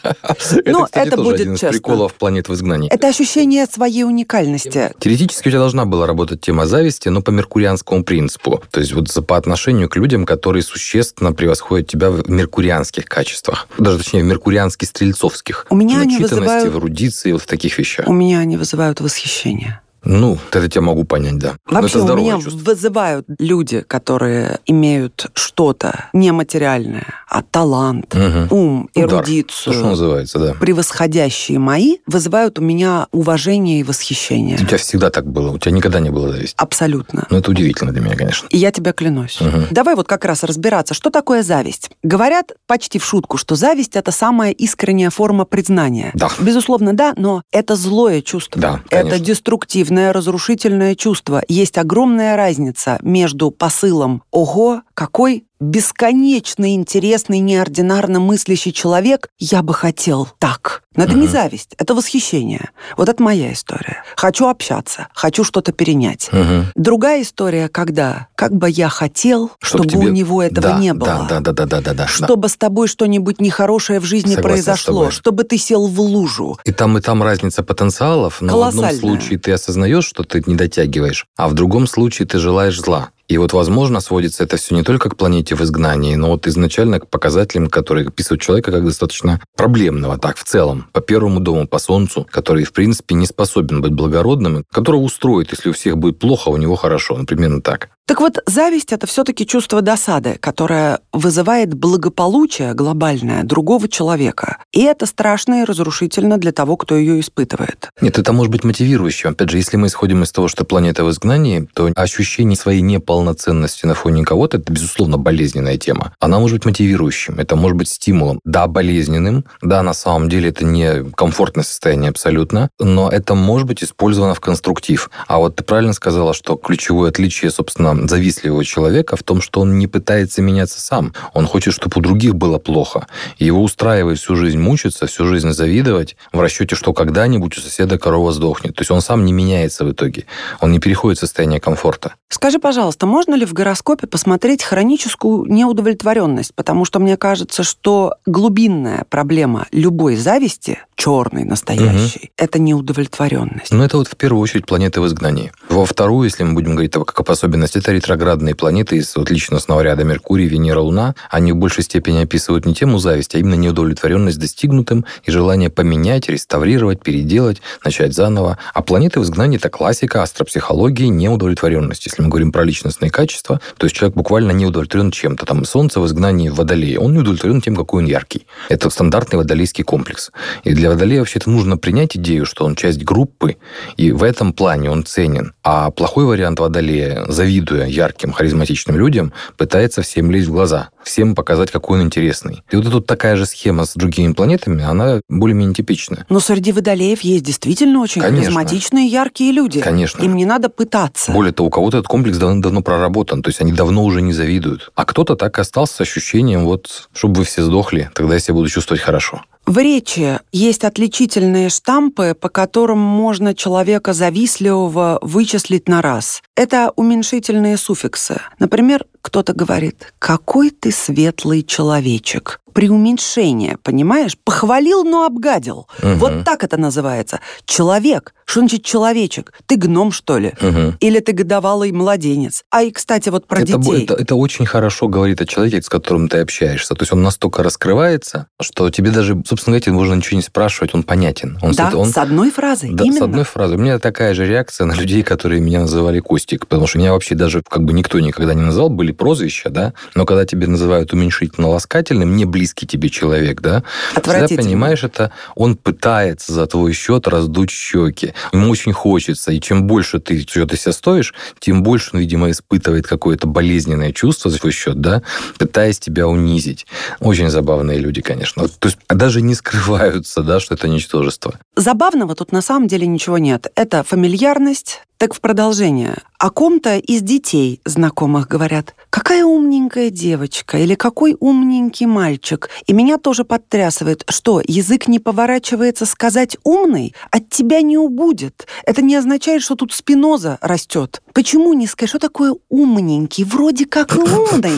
Ну, 0.64 0.87
это, 0.93 1.17
будет 1.17 1.41
один 1.41 1.55
из 1.55 1.61
приколов 1.61 2.14
планет 2.14 2.49
в 2.49 2.55
изгнании. 2.55 2.88
Это 2.91 3.08
ощущение 3.08 3.67
своей 3.67 4.05
уникальности. 4.05 4.93
Теоретически 5.00 5.49
у 5.49 5.50
тебя 5.50 5.61
должна 5.61 5.85
была 5.85 6.06
работать 6.06 6.41
тема 6.41 6.67
зависти, 6.67 7.08
но 7.08 7.20
по 7.20 7.31
меркурианскому 7.31 8.05
принципу. 8.05 8.62
То 8.70 8.79
есть 8.79 8.93
вот 8.93 9.08
по 9.26 9.37
отношению 9.37 9.88
к 9.88 9.96
людям, 9.96 10.26
которые 10.26 10.62
существенно 10.62 11.32
превосходят 11.32 11.88
тебя 11.88 12.11
в 12.11 12.31
меркурианских 12.31 13.05
качествах. 13.06 13.67
Даже, 13.79 13.99
точнее, 13.99 14.23
в 14.23 14.26
меркуриански-стрельцовских. 14.26 15.67
У 15.70 15.75
меня 15.75 16.03
они 16.03 16.19
вызывают... 16.19 16.73
в 16.73 16.79
эрудиции, 16.79 17.32
вот 17.32 17.43
в 17.43 17.46
таких 17.46 17.76
вещах. 17.79 18.06
У 18.06 18.12
меня 18.12 18.38
они 18.38 18.56
вызывают 18.56 19.00
восхищение 19.00 19.40
ощущения. 19.41 19.81
Ну, 20.05 20.38
это 20.50 20.69
тебя 20.69 20.82
могу 20.82 21.05
понять, 21.05 21.38
да. 21.38 21.56
Вообще 21.67 22.00
у 22.00 22.17
меня 22.17 22.41
чувство. 22.41 22.58
вызывают 22.58 23.26
люди, 23.38 23.82
которые 23.82 24.61
имеют 24.67 25.26
что-то 25.35 26.06
нематериальное, 26.12 27.06
а 27.29 27.43
талант, 27.43 28.14
угу. 28.14 28.55
ум, 28.56 28.91
эрудицию, 28.94 29.73
Удар. 29.73 29.75
что 29.75 29.91
называется, 29.91 30.38
да. 30.38 30.55
превосходящие 30.55 31.58
мои, 31.58 31.99
вызывают 32.06 32.58
у 32.58 32.62
меня 32.62 33.08
уважение 33.12 33.81
и 33.81 33.82
восхищение. 33.82 34.56
У 34.56 34.64
тебя 34.64 34.79
всегда 34.79 35.11
так 35.11 35.26
было, 35.26 35.50
у 35.50 35.58
тебя 35.58 35.73
никогда 35.73 36.00
не 36.00 36.11
было 36.11 36.32
зависти. 36.32 36.55
Абсолютно. 36.56 37.26
Ну, 37.31 37.38
это 37.38 37.50
удивительно 37.50 37.93
для 37.93 38.00
меня, 38.00 38.17
конечно. 38.17 38.46
И 38.50 38.56
я 38.56 38.73
тебя 38.73 38.93
клянусь. 38.93 39.41
Угу. 39.41 39.69
Давай 39.70 39.94
вот 39.94 40.08
как 40.08 40.25
раз 40.25 40.44
разбираться, 40.44 40.94
что 40.94 41.11
такое 41.11 41.43
зависть. 41.43 41.91
Говорят 42.03 42.53
почти 42.67 42.99
в 42.99 43.05
шутку, 43.05 43.37
что 43.37 43.55
зависть– 43.55 43.93
это 43.96 44.12
самая 44.12 44.53
искренняя 44.53 45.11
форма 45.11 45.44
признания. 45.44 46.11
Да. 46.14 46.31
Безусловно, 46.38 46.94
да, 46.94 47.12
но 47.17 47.43
это 47.53 47.76
злое 47.76 48.23
чувство. 48.23 48.61
Да, 48.61 48.81
конечно. 48.88 49.08
Это 49.08 49.25
деструктивное 49.25 49.90
негативное 49.91 50.13
разрушительное 50.13 50.95
чувство. 50.95 51.43
Есть 51.49 51.77
огромная 51.79 52.37
разница 52.37 52.99
между 53.03 53.51
посылом 53.51 54.23
«Ого, 54.31 54.83
какой 54.95 55.45
бесконечно 55.61 56.75
интересный, 56.75 57.39
неординарно 57.39 58.19
мыслящий 58.19 58.73
человек, 58.73 59.29
я 59.39 59.62
бы 59.62 59.75
хотел 59.75 60.29
так. 60.39 60.83
Но 60.97 61.05
это 61.05 61.12
угу. 61.12 61.21
не 61.21 61.29
зависть, 61.29 61.75
это 61.79 61.95
восхищение. 61.95 62.71
Вот 62.97 63.09
это 63.09 63.23
моя 63.23 63.53
история. 63.53 64.03
Хочу 64.17 64.49
общаться, 64.49 65.07
хочу 65.15 65.45
что-то 65.45 65.73
перенять. 65.73 66.29
Угу. 66.33 66.73
Другая 66.75 67.23
история, 67.23 67.69
когда 67.69 68.27
как 68.35 68.53
бы 68.53 68.69
я 68.69 68.89
хотел, 68.89 69.53
чтобы, 69.61 69.85
чтобы 69.85 70.03
тебе... 70.03 70.11
у 70.11 70.15
него 70.15 70.43
этого 70.43 70.71
да, 70.71 70.79
не 70.79 70.93
было. 70.93 71.27
Да, 71.29 71.41
да, 71.41 71.53
да, 71.53 71.67
да, 71.67 71.81
да, 71.81 71.95
да. 71.95 72.06
Чтобы 72.09 72.43
да. 72.43 72.49
с 72.49 72.56
тобой 72.56 72.89
что-нибудь 72.89 73.41
нехорошее 73.41 74.01
в 74.01 74.05
жизни 74.05 74.35
Согласен 74.35 74.43
произошло, 74.43 75.11
чтобы 75.11 75.45
ты 75.45 75.59
сел 75.59 75.87
в 75.87 76.01
лужу. 76.01 76.59
И 76.65 76.73
там, 76.73 76.99
и 76.99 77.01
там 77.01 77.23
разница 77.23 77.63
потенциалов, 77.63 78.41
но 78.41 78.59
в 78.59 78.63
одном 78.65 78.91
случае 78.93 79.39
ты 79.39 79.53
осознаешь, 79.53 80.06
что 80.06 80.25
ты 80.25 80.43
не 80.47 80.56
дотягиваешь, 80.56 81.27
а 81.37 81.49
в 81.49 81.55
другом 81.55 81.87
случае 81.87 82.27
ты 82.27 82.39
желаешь 82.39 82.81
зла. 82.81 83.11
И 83.31 83.38
вот, 83.38 83.53
возможно, 83.53 84.00
сводится 84.00 84.43
это 84.43 84.56
все 84.56 84.75
не 84.75 84.82
только 84.82 85.09
к 85.09 85.17
планете 85.17 85.55
в 85.55 85.61
изгнании, 85.62 86.17
но 86.17 86.31
вот 86.31 86.49
изначально 86.49 86.99
к 86.99 87.09
показателям, 87.09 87.69
которые 87.69 88.09
описывают 88.09 88.43
человека 88.43 88.72
как 88.72 88.84
достаточно 88.84 89.41
проблемного, 89.56 90.19
так, 90.19 90.37
в 90.37 90.43
целом, 90.43 90.89
по 90.93 91.01
первому 91.01 91.39
дому, 91.39 91.69
по 91.69 91.79
Солнцу, 91.79 92.27
который, 92.29 92.65
в 92.65 92.72
принципе, 92.72 93.15
не 93.15 93.27
способен 93.27 93.82
быть 93.82 93.93
благородным, 93.93 94.65
которого 94.72 95.03
устроит, 95.03 95.53
если 95.53 95.70
у 95.70 95.72
всех 95.72 95.96
будет 95.96 96.19
плохо, 96.19 96.51
а 96.51 96.55
у 96.55 96.56
него 96.56 96.75
хорошо, 96.75 97.17
например, 97.17 97.60
так. 97.63 97.91
Так 98.10 98.20
вот, 98.20 98.38
зависть– 98.44 98.93
это 98.93 99.06
все-таки 99.06 99.46
чувство 99.46 99.82
досады, 99.82 100.36
которое 100.40 100.98
вызывает 101.12 101.74
благополучие 101.74 102.74
глобальное 102.74 103.44
другого 103.44 103.86
человека. 103.86 104.58
И 104.72 104.82
это 104.82 105.06
страшно 105.06 105.62
и 105.62 105.64
разрушительно 105.64 106.36
для 106.36 106.50
того, 106.50 106.76
кто 106.76 106.96
ее 106.96 107.20
испытывает. 107.20 107.88
Нет, 108.00 108.19
это 108.19 108.32
может 108.32 108.50
быть 108.50 108.64
мотивирующим. 108.64 109.31
Опять 109.31 109.50
же, 109.50 109.58
если 109.58 109.76
мы 109.76 109.86
исходим 109.86 110.24
из 110.24 110.32
того, 110.32 110.48
что 110.48 110.64
планета 110.64 111.05
в 111.05 111.10
изгнании, 111.10 111.69
то 111.72 111.93
ощущение 111.94 112.56
своей 112.56 112.81
неполноценности 112.81 113.86
на 113.86 113.94
фоне 113.94 114.24
кого-то– 114.24 114.56
это, 114.58 114.72
безусловно, 114.72 115.17
болезненная 115.17 115.76
тема. 115.76 116.12
Она 116.19 116.40
может 116.40 116.56
быть 116.56 116.64
мотивирующим, 116.64 117.38
это 117.38 117.55
может 117.55 117.76
быть 117.76 117.90
стимулом. 117.90 118.40
Да, 118.44 118.67
болезненным, 118.67 119.44
да, 119.62 119.84
на 119.84 119.94
самом 119.94 120.29
деле 120.29 120.48
это 120.48 120.64
не 120.64 121.08
комфортное 121.12 121.62
состояние 121.62 122.10
абсолютно, 122.10 122.70
но 122.81 123.08
это 123.08 123.36
может 123.36 123.69
быть 123.69 123.84
использовано 123.84 124.34
в 124.34 124.40
конструктив. 124.40 125.10
А 125.29 125.38
вот 125.38 125.55
ты 125.55 125.62
правильно 125.62 125.93
сказала, 125.93 126.34
что 126.34 126.56
ключевое 126.56 127.10
отличие, 127.10 127.52
собственно, 127.52 128.00
завистливого 128.09 128.65
человека 128.65 129.17
в 129.17 129.23
том, 129.23 129.41
что 129.41 129.61
он 129.61 129.79
не 129.79 129.87
пытается 129.87 130.43
меняться 130.43 130.81
сам. 130.81 131.13
Он 131.35 131.47
хочет, 131.47 131.75
чтобы 131.75 131.93
у 131.97 132.01
других 132.01 132.35
было 132.35 132.59
плохо. 132.59 133.07
И 133.39 133.45
его 133.45 133.63
устраивает 133.63 134.19
всю 134.19 134.37
жизнь 134.37 134.59
мучиться, 134.59 135.07
всю 135.07 135.27
жизнь 135.27 135.51
завидовать 135.51 136.17
в 136.33 136.41
расчете, 136.41 136.77
что 136.77 136.93
когда-нибудь 136.93 137.57
у 137.59 137.61
соседа 137.61 137.99
корова 137.99 138.33
сдохнет. 138.33 138.75
То 138.75 138.83
есть 138.83 138.91
он 138.91 139.01
сам 139.01 139.25
не 139.25 139.33
меняется 139.33 139.85
в 139.85 139.93
итоге. 139.93 140.25
Он 140.61 140.73
не 140.73 140.79
переходит 140.79 141.19
в 141.19 141.21
состояние 141.21 141.61
комфорта. 141.61 142.15
Скажи, 142.29 142.59
пожалуйста, 142.59 143.07
можно 143.07 143.35
ли 143.35 143.45
в 143.45 143.53
гороскопе 143.53 144.07
посмотреть 144.07 144.63
хроническую 144.63 145.45
неудовлетворенность? 145.47 146.55
Потому 146.55 146.85
что 146.85 147.01
мне 147.01 147.17
кажется, 147.17 147.63
что 147.63 148.15
глубинная 148.27 149.05
проблема 149.09 149.67
любой 149.73 150.17
зависти, 150.17 150.79
черной, 151.01 151.45
настоящей, 151.45 152.21
угу. 152.25 152.33
это 152.37 152.59
неудовлетворенность. 152.59 153.73
Ну, 153.73 153.83
это 153.83 153.97
вот 153.97 154.09
в 154.09 154.17
первую 154.17 154.43
очередь 154.43 154.67
планеты 154.67 155.01
в 155.01 155.07
изгнании. 155.07 155.51
Во 155.71 155.87
вторую, 155.87 156.25
если 156.25 156.45
мы 156.45 156.53
будем 156.53 156.73
говорить 156.73 156.93
как 156.93 157.19
об 157.19 157.31
особенности, 157.31 157.79
это 157.79 157.93
ретроградные 157.93 158.55
планеты 158.55 158.97
из 158.97 159.17
вот 159.17 159.31
личностного 159.31 159.81
ряда 159.81 160.05
Меркурий, 160.05 160.47
Венера, 160.47 160.81
Луна. 160.81 161.15
Они 161.31 161.53
в 161.53 161.57
большей 161.57 161.85
степени 161.85 162.23
описывают 162.23 162.67
не 162.67 162.75
тему 162.75 162.99
зависти, 162.99 163.37
а 163.37 163.39
именно 163.39 163.55
неудовлетворенность 163.55 164.39
достигнутым 164.39 165.07
и 165.25 165.31
желание 165.31 165.71
поменять, 165.71 166.29
реставрировать, 166.29 167.03
переделать, 167.03 167.63
начать 167.83 168.13
заново. 168.13 168.59
А 168.75 168.83
планеты 168.83 169.21
в 169.21 169.23
изгнании– 169.23 169.57
это 169.59 169.71
классика 169.71 170.23
астропсихологии 170.23 171.07
неудовлетворенности. 171.07 172.09
Если 172.09 172.23
мы 172.23 172.29
говорим 172.29 172.53
про 172.53 172.63
личностные 172.65 173.11
качества, 173.11 173.61
то 173.79 173.87
есть 173.87 173.97
человек 173.97 174.17
буквально 174.17 174.51
не 174.51 174.67
удовлетворен 174.67 175.13
чем-то. 175.13 175.47
Там 175.47 175.65
Солнце 175.65 175.99
в 176.01 176.07
изгнании 176.07 176.51
в 176.51 176.57
Водолее, 176.57 176.99
он 176.99 177.15
не 177.15 177.21
удовлетворен 177.21 177.63
тем, 177.63 177.75
какой 177.75 178.03
он 178.03 178.09
яркий. 178.09 178.47
Это 178.69 178.91
стандартный 178.91 179.39
водолейский 179.39 179.83
комплекс. 179.83 180.31
И 180.65 180.75
для 180.75 180.90
Водолея 180.91 181.20
вообще-то 181.20 181.49
нужно 181.49 181.77
принять 181.77 182.17
идею, 182.17 182.44
что 182.44 182.65
он 182.65 182.75
часть 182.75 183.05
группы, 183.05 183.56
и 183.97 184.11
в 184.11 184.25
этом 184.25 184.53
плане 184.53 184.91
он 184.91 185.05
ценен. 185.05 185.55
А 185.63 185.93
плохой 185.93 186.25
вариант 186.25 186.59
Водолея, 186.59 187.27
завидуя 187.29 187.87
ярким, 187.87 188.32
харизматичным 188.32 188.97
людям, 188.97 189.32
пытается 189.56 190.03
всем 190.03 190.32
лезть 190.32 190.49
в 190.49 190.53
глаза, 190.53 190.91
всем 191.05 191.37
показать, 191.37 191.70
какой 191.70 192.01
он 192.01 192.06
интересный. 192.06 192.65
И 192.73 192.77
вот 192.77 192.91
тут 192.91 193.06
такая 193.06 193.37
же 193.37 193.47
схема 193.47 193.85
с 193.85 193.94
другими 193.94 194.32
планетами, 194.32 194.82
она 194.82 195.20
более-менее 195.29 195.75
типичная. 195.75 196.27
Но 196.29 196.41
среди 196.41 196.73
Водолеев 196.73 197.20
есть 197.20 197.44
действительно 197.44 198.01
очень 198.01 198.20
Конечно. 198.20 198.47
харизматичные, 198.47 199.06
яркие 199.06 199.53
люди. 199.53 199.81
Конечно. 199.81 200.20
Им 200.25 200.35
не 200.35 200.44
надо 200.44 200.70
пытаться. 200.70 201.31
Более 201.31 201.53
того, 201.53 201.69
у 201.69 201.70
кого-то 201.70 201.99
этот 201.99 202.09
комплекс 202.09 202.37
давно-давно 202.37 202.82
проработан, 202.82 203.43
то 203.43 203.49
есть 203.49 203.61
они 203.61 203.73
давно 203.73 204.05
уже 204.05 204.23
не 204.23 204.32
завидуют. 204.32 204.91
А 204.97 205.05
кто-то 205.05 205.37
так 205.37 205.56
и 205.56 205.61
остался 205.61 205.94
с 205.94 206.01
ощущением, 206.01 206.65
вот, 206.65 207.09
чтобы 207.15 207.39
вы 207.39 207.44
все 207.44 207.63
сдохли, 207.63 208.11
тогда 208.13 208.35
я 208.35 208.41
себя 208.41 208.55
буду 208.55 208.69
чувствовать 208.69 209.01
хорошо. 209.01 209.43
В 209.67 209.79
речи 209.79 210.40
есть 210.50 210.84
отличительные 210.84 211.69
штампы, 211.69 212.34
по 212.34 212.48
которым 212.48 212.98
можно 212.98 213.55
человека 213.55 214.12
завистливого 214.12 215.19
вычислить 215.22 215.88
на 215.88 216.02
раз. 216.02 216.43
Это 216.56 216.93
уменьшительные 216.96 217.76
суффиксы. 217.76 218.40
Например, 218.58 219.06
кто-то 219.22 219.52
говорит 219.52 220.12
«какой 220.19 220.70
ты 220.70 220.90
светлый 220.90 221.62
человечек» 221.62 222.60
преуменьшение, 222.72 223.77
понимаешь? 223.82 224.36
Похвалил, 224.44 225.05
но 225.05 225.24
обгадил. 225.24 225.89
Угу. 226.03 226.15
Вот 226.15 226.44
так 226.44 226.65
это 226.65 226.77
называется. 226.77 227.41
Человек. 227.65 228.34
Что 228.44 228.60
значит 228.60 228.84
человечек? 228.84 229.53
Ты 229.67 229.77
гном, 229.77 230.10
что 230.10 230.39
ли? 230.39 230.55
Угу. 230.60 230.94
Или 230.98 231.20
ты 231.20 231.32
годовалый 231.32 231.93
младенец? 231.93 232.65
А 232.70 232.82
и, 232.82 232.91
кстати, 232.91 233.29
вот 233.29 233.46
про 233.46 233.60
это, 233.60 233.79
детей. 233.79 234.05
Это, 234.05 234.15
это 234.15 234.34
очень 234.34 234.67
хорошо 234.67 235.06
говорит 235.06 235.41
о 235.41 235.46
человеке, 235.46 235.82
с 235.82 235.89
которым 235.89 236.29
ты 236.29 236.39
общаешься. 236.39 236.94
То 236.94 237.03
есть 237.03 237.12
он 237.12 237.22
настолько 237.22 237.62
раскрывается, 237.62 238.48
что 238.60 238.91
тебе 238.91 239.12
даже, 239.12 239.41
собственно 239.46 239.79
говоря, 239.79 239.93
можно 239.93 240.15
ничего 240.15 240.36
не 240.36 240.43
спрашивать, 240.43 240.94
он 240.94 241.05
понятен. 241.05 241.58
Он, 241.62 241.72
да, 241.72 241.93
он, 241.94 242.08
с 242.08 242.19
одной 242.19 242.50
фразой. 242.50 242.91
Да, 242.93 243.05
именно. 243.05 243.20
с 243.20 243.22
одной 243.22 243.44
фразой. 243.44 243.77
У 243.77 243.81
меня 243.81 243.98
такая 244.00 244.34
же 244.34 244.46
реакция 244.46 244.84
на 244.84 244.94
людей, 244.94 245.22
которые 245.22 245.60
меня 245.60 245.81
называли 245.81 246.19
Костик, 246.19 246.67
потому 246.67 246.89
что 246.89 246.98
меня 246.98 247.12
вообще 247.12 247.34
даже 247.34 247.62
как 247.62 247.84
бы 247.84 247.93
никто 247.93 248.19
никогда 248.19 248.55
не 248.55 248.62
называл, 248.62 248.91
были 248.91 249.12
прозвища, 249.12 249.70
да, 249.70 249.94
но 250.15 250.27
когда 250.27 250.44
тебе 250.44 250.67
называют 250.67 251.12
уменьшительно-ласкательным, 251.12 252.32
мне 252.32 252.46
близкий 252.60 252.86
тебе 252.86 253.08
человек, 253.08 253.62
да, 253.62 253.82
всегда 254.10 254.46
понимаешь, 254.48 255.02
это 255.02 255.32
он 255.55 255.76
пытается 255.76 256.52
за 256.52 256.67
твой 256.67 256.93
счет 256.93 257.26
раздуть 257.26 257.70
щеки. 257.70 258.34
Ему 258.52 258.69
очень 258.69 258.93
хочется, 258.93 259.50
и 259.50 259.60
чем 259.60 259.86
больше 259.86 260.20
ты 260.20 260.43
что-то 260.43 260.76
себя 260.76 260.93
стоишь, 260.93 261.32
тем 261.58 261.82
больше 261.82 262.10
он, 262.12 262.20
видимо, 262.20 262.50
испытывает 262.50 263.06
какое-то 263.06 263.46
болезненное 263.46 264.12
чувство 264.12 264.50
за 264.50 264.58
твой 264.58 264.72
счет, 264.72 265.00
да, 265.00 265.22
пытаясь 265.56 265.98
тебя 265.98 266.29
унизить. 266.29 266.86
Очень 267.19 267.48
забавные 267.48 267.98
люди, 267.98 268.20
конечно. 268.20 268.69
То 268.69 268.88
есть 268.88 268.98
даже 269.08 269.40
не 269.40 269.55
скрываются, 269.55 270.43
да, 270.43 270.60
что 270.60 270.74
это 270.74 270.86
ничтожество. 270.86 271.58
Забавного 271.76 272.34
тут 272.34 272.52
на 272.52 272.60
самом 272.60 272.88
деле 272.88 273.06
ничего 273.06 273.38
нет. 273.38 273.69
Это 273.74 274.02
фамильярность, 274.02 275.00
так 275.20 275.34
в 275.34 275.40
продолжение. 275.43 276.17
О 276.38 276.48
ком-то 276.48 276.96
из 276.96 277.20
детей 277.20 277.82
знакомых 277.84 278.48
говорят, 278.48 278.94
какая 279.10 279.44
умненькая 279.44 280.08
девочка 280.08 280.79
или 280.79 280.94
какой 280.94 281.36
умненький 281.38 282.06
мальчик. 282.06 282.50
И 282.87 282.93
меня 282.93 283.19
тоже 283.19 283.45
подтрясывает, 283.45 284.25
что 284.29 284.63
язык 284.67 285.09
не 285.09 285.19
поворачивается 285.19 286.07
сказать 286.07 286.57
«умный», 286.65 287.15
от 287.31 287.49
тебя 287.51 287.83
не 287.83 287.99
убудет. 287.99 288.67
Это 288.85 289.03
не 289.03 289.17
означает, 289.17 289.63
что 289.63 289.75
тут 289.75 289.93
спиноза 289.93 290.59
растет. 290.61 291.23
Почему 291.32 291.72
не 291.75 291.87
сказать, 291.87 292.10
что 292.10 292.19
такое 292.19 292.55
умненький? 292.69 293.44
Вроде 293.44 293.87
как 293.87 294.15
и 294.15 294.19
умный, 294.20 294.72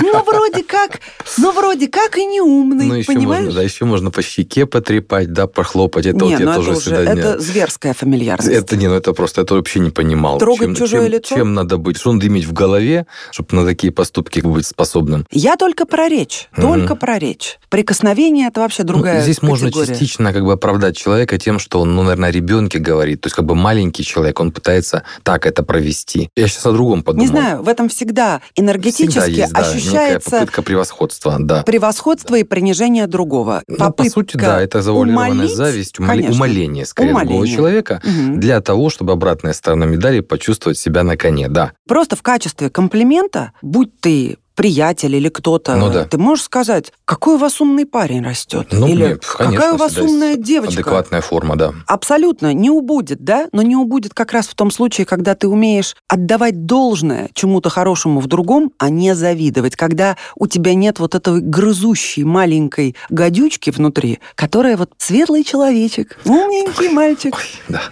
но 0.00 0.24
вроде 0.24 0.62
как, 0.62 1.00
но 1.38 1.52
вроде 1.52 1.88
как 1.88 2.16
и 2.16 2.24
не 2.24 2.40
умный, 2.40 2.86
ну, 2.86 2.94
еще 2.94 3.12
понимаешь? 3.12 3.44
Можно, 3.44 3.60
да, 3.60 3.62
еще 3.62 3.84
можно 3.84 4.10
по 4.10 4.22
щеке 4.22 4.66
потрепать, 4.66 5.32
да, 5.32 5.46
похлопать. 5.46 6.06
Это 6.06 6.24
не, 6.24 6.32
вот 6.32 6.40
я 6.40 6.46
ну, 6.46 6.54
тоже 6.54 6.70
это 6.72 6.80
всегда... 6.80 7.02
Это 7.02 7.38
зверская 7.38 7.94
фамильярность. 7.94 8.50
Это 8.50 8.76
не, 8.76 8.88
ну 8.88 8.94
это 8.94 9.12
просто, 9.12 9.42
это 9.42 9.54
вообще 9.54 9.80
не 9.80 9.90
понимал. 9.90 10.38
Трогать 10.38 10.68
чем, 10.68 10.74
чужое 10.74 11.02
чем, 11.02 11.12
лицо? 11.12 11.36
Чем 11.36 11.54
надо 11.54 11.76
быть? 11.76 11.98
Что 11.98 12.12
надо 12.12 12.26
иметь 12.26 12.44
в 12.44 12.52
голове, 12.52 13.06
чтобы 13.30 13.56
на 13.56 13.64
такие 13.64 13.92
поступки 13.92 14.40
быть 14.40 14.66
способным? 14.66 15.26
Я 15.30 15.56
только 15.56 15.86
про 15.86 16.08
речь. 16.08 16.48
Только 16.56 16.96
про 16.96 17.18
речь. 17.18 17.58
Прикосновение– 17.68 18.48
это 18.48 18.60
вообще 18.60 18.82
другая 18.82 19.18
ну, 19.18 19.22
Здесь 19.22 19.36
категория. 19.36 19.62
можно 19.64 19.86
частично 19.86 20.32
как 20.32 20.44
бы 20.44 20.52
оправдать 20.52 20.96
человека 20.96 21.38
тем, 21.38 21.58
что 21.58 21.80
он, 21.80 21.94
ну, 21.94 22.02
наверное, 22.02 22.28
о 22.28 22.32
ребенке 22.32 22.78
говорит. 22.78 23.20
То 23.20 23.28
есть 23.28 23.36
как 23.36 23.44
бы 23.44 23.54
маленький 23.54 24.04
человек, 24.04 24.40
он 24.40 24.52
пытается 24.52 25.04
так 25.22 25.46
это 25.46 25.62
провести. 25.62 25.91
Я 26.36 26.48
сейчас 26.48 26.66
о 26.66 26.72
другом 26.72 27.02
подумал. 27.02 27.24
Не 27.24 27.28
знаю, 27.28 27.62
в 27.62 27.68
этом 27.68 27.88
всегда 27.88 28.40
энергетически 28.56 29.20
всегда 29.20 29.26
есть, 29.26 29.52
да, 29.52 29.60
ощущается... 29.60 30.30
попытка 30.30 30.62
превосходства, 30.62 31.36
да. 31.38 31.62
Превосходство 31.62 32.36
и 32.36 32.44
принижение 32.44 33.06
другого. 33.06 33.62
Ну, 33.66 33.76
попытка 33.76 34.02
по 34.02 34.10
сути, 34.10 34.36
да, 34.36 34.60
это 34.60 34.82
завуалированная 34.82 35.48
зависть, 35.48 35.98
умоление, 35.98 36.30
умоление 36.30 36.86
скорее 36.86 37.10
умоление. 37.10 37.38
другого 37.38 37.48
человека 37.48 38.02
угу. 38.04 38.36
для 38.38 38.60
того, 38.60 38.90
чтобы 38.90 39.12
обратная 39.12 39.52
сторона 39.52 39.86
медали 39.86 40.20
почувствовать 40.20 40.78
себя 40.78 41.02
на 41.02 41.16
коне, 41.16 41.48
да. 41.48 41.72
Просто 41.86 42.16
в 42.16 42.22
качестве 42.22 42.70
комплимента, 42.70 43.52
будь 43.62 43.98
ты 44.00 44.38
приятель 44.62 45.16
или 45.16 45.28
кто-то, 45.28 45.74
ну, 45.74 45.90
да. 45.90 46.04
ты 46.04 46.18
можешь 46.18 46.44
сказать, 46.44 46.92
какой 47.04 47.34
у 47.34 47.38
вас 47.38 47.60
умный 47.60 47.84
парень 47.84 48.22
растет? 48.22 48.68
Ну, 48.70 48.86
или 48.86 49.08
нет, 49.08 49.26
конечно, 49.26 49.56
какая 49.56 49.74
у 49.74 49.76
вас 49.76 49.98
умная 49.98 50.36
девочка? 50.36 50.74
Адекватная 50.74 51.20
форма, 51.20 51.56
да. 51.56 51.74
Абсолютно, 51.88 52.54
не 52.54 52.70
убудет, 52.70 53.24
да? 53.24 53.48
Но 53.50 53.62
не 53.62 53.74
убудет 53.74 54.14
как 54.14 54.30
раз 54.30 54.46
в 54.46 54.54
том 54.54 54.70
случае, 54.70 55.04
когда 55.04 55.34
ты 55.34 55.48
умеешь 55.48 55.96
отдавать 56.08 56.64
должное 56.64 57.28
чему-то 57.34 57.70
хорошему 57.70 58.20
в 58.20 58.28
другом, 58.28 58.70
а 58.78 58.88
не 58.88 59.16
завидовать, 59.16 59.74
когда 59.74 60.16
у 60.36 60.46
тебя 60.46 60.74
нет 60.74 61.00
вот 61.00 61.16
этой 61.16 61.40
грызущей 61.40 62.22
маленькой 62.22 62.94
гадючки 63.10 63.70
внутри, 63.70 64.20
которая 64.36 64.76
вот 64.76 64.92
светлый 64.96 65.42
человечек, 65.42 66.20
умненький 66.24 66.88
мальчик. 66.88 67.34
Ой, 67.34 67.44
да, 67.68 67.82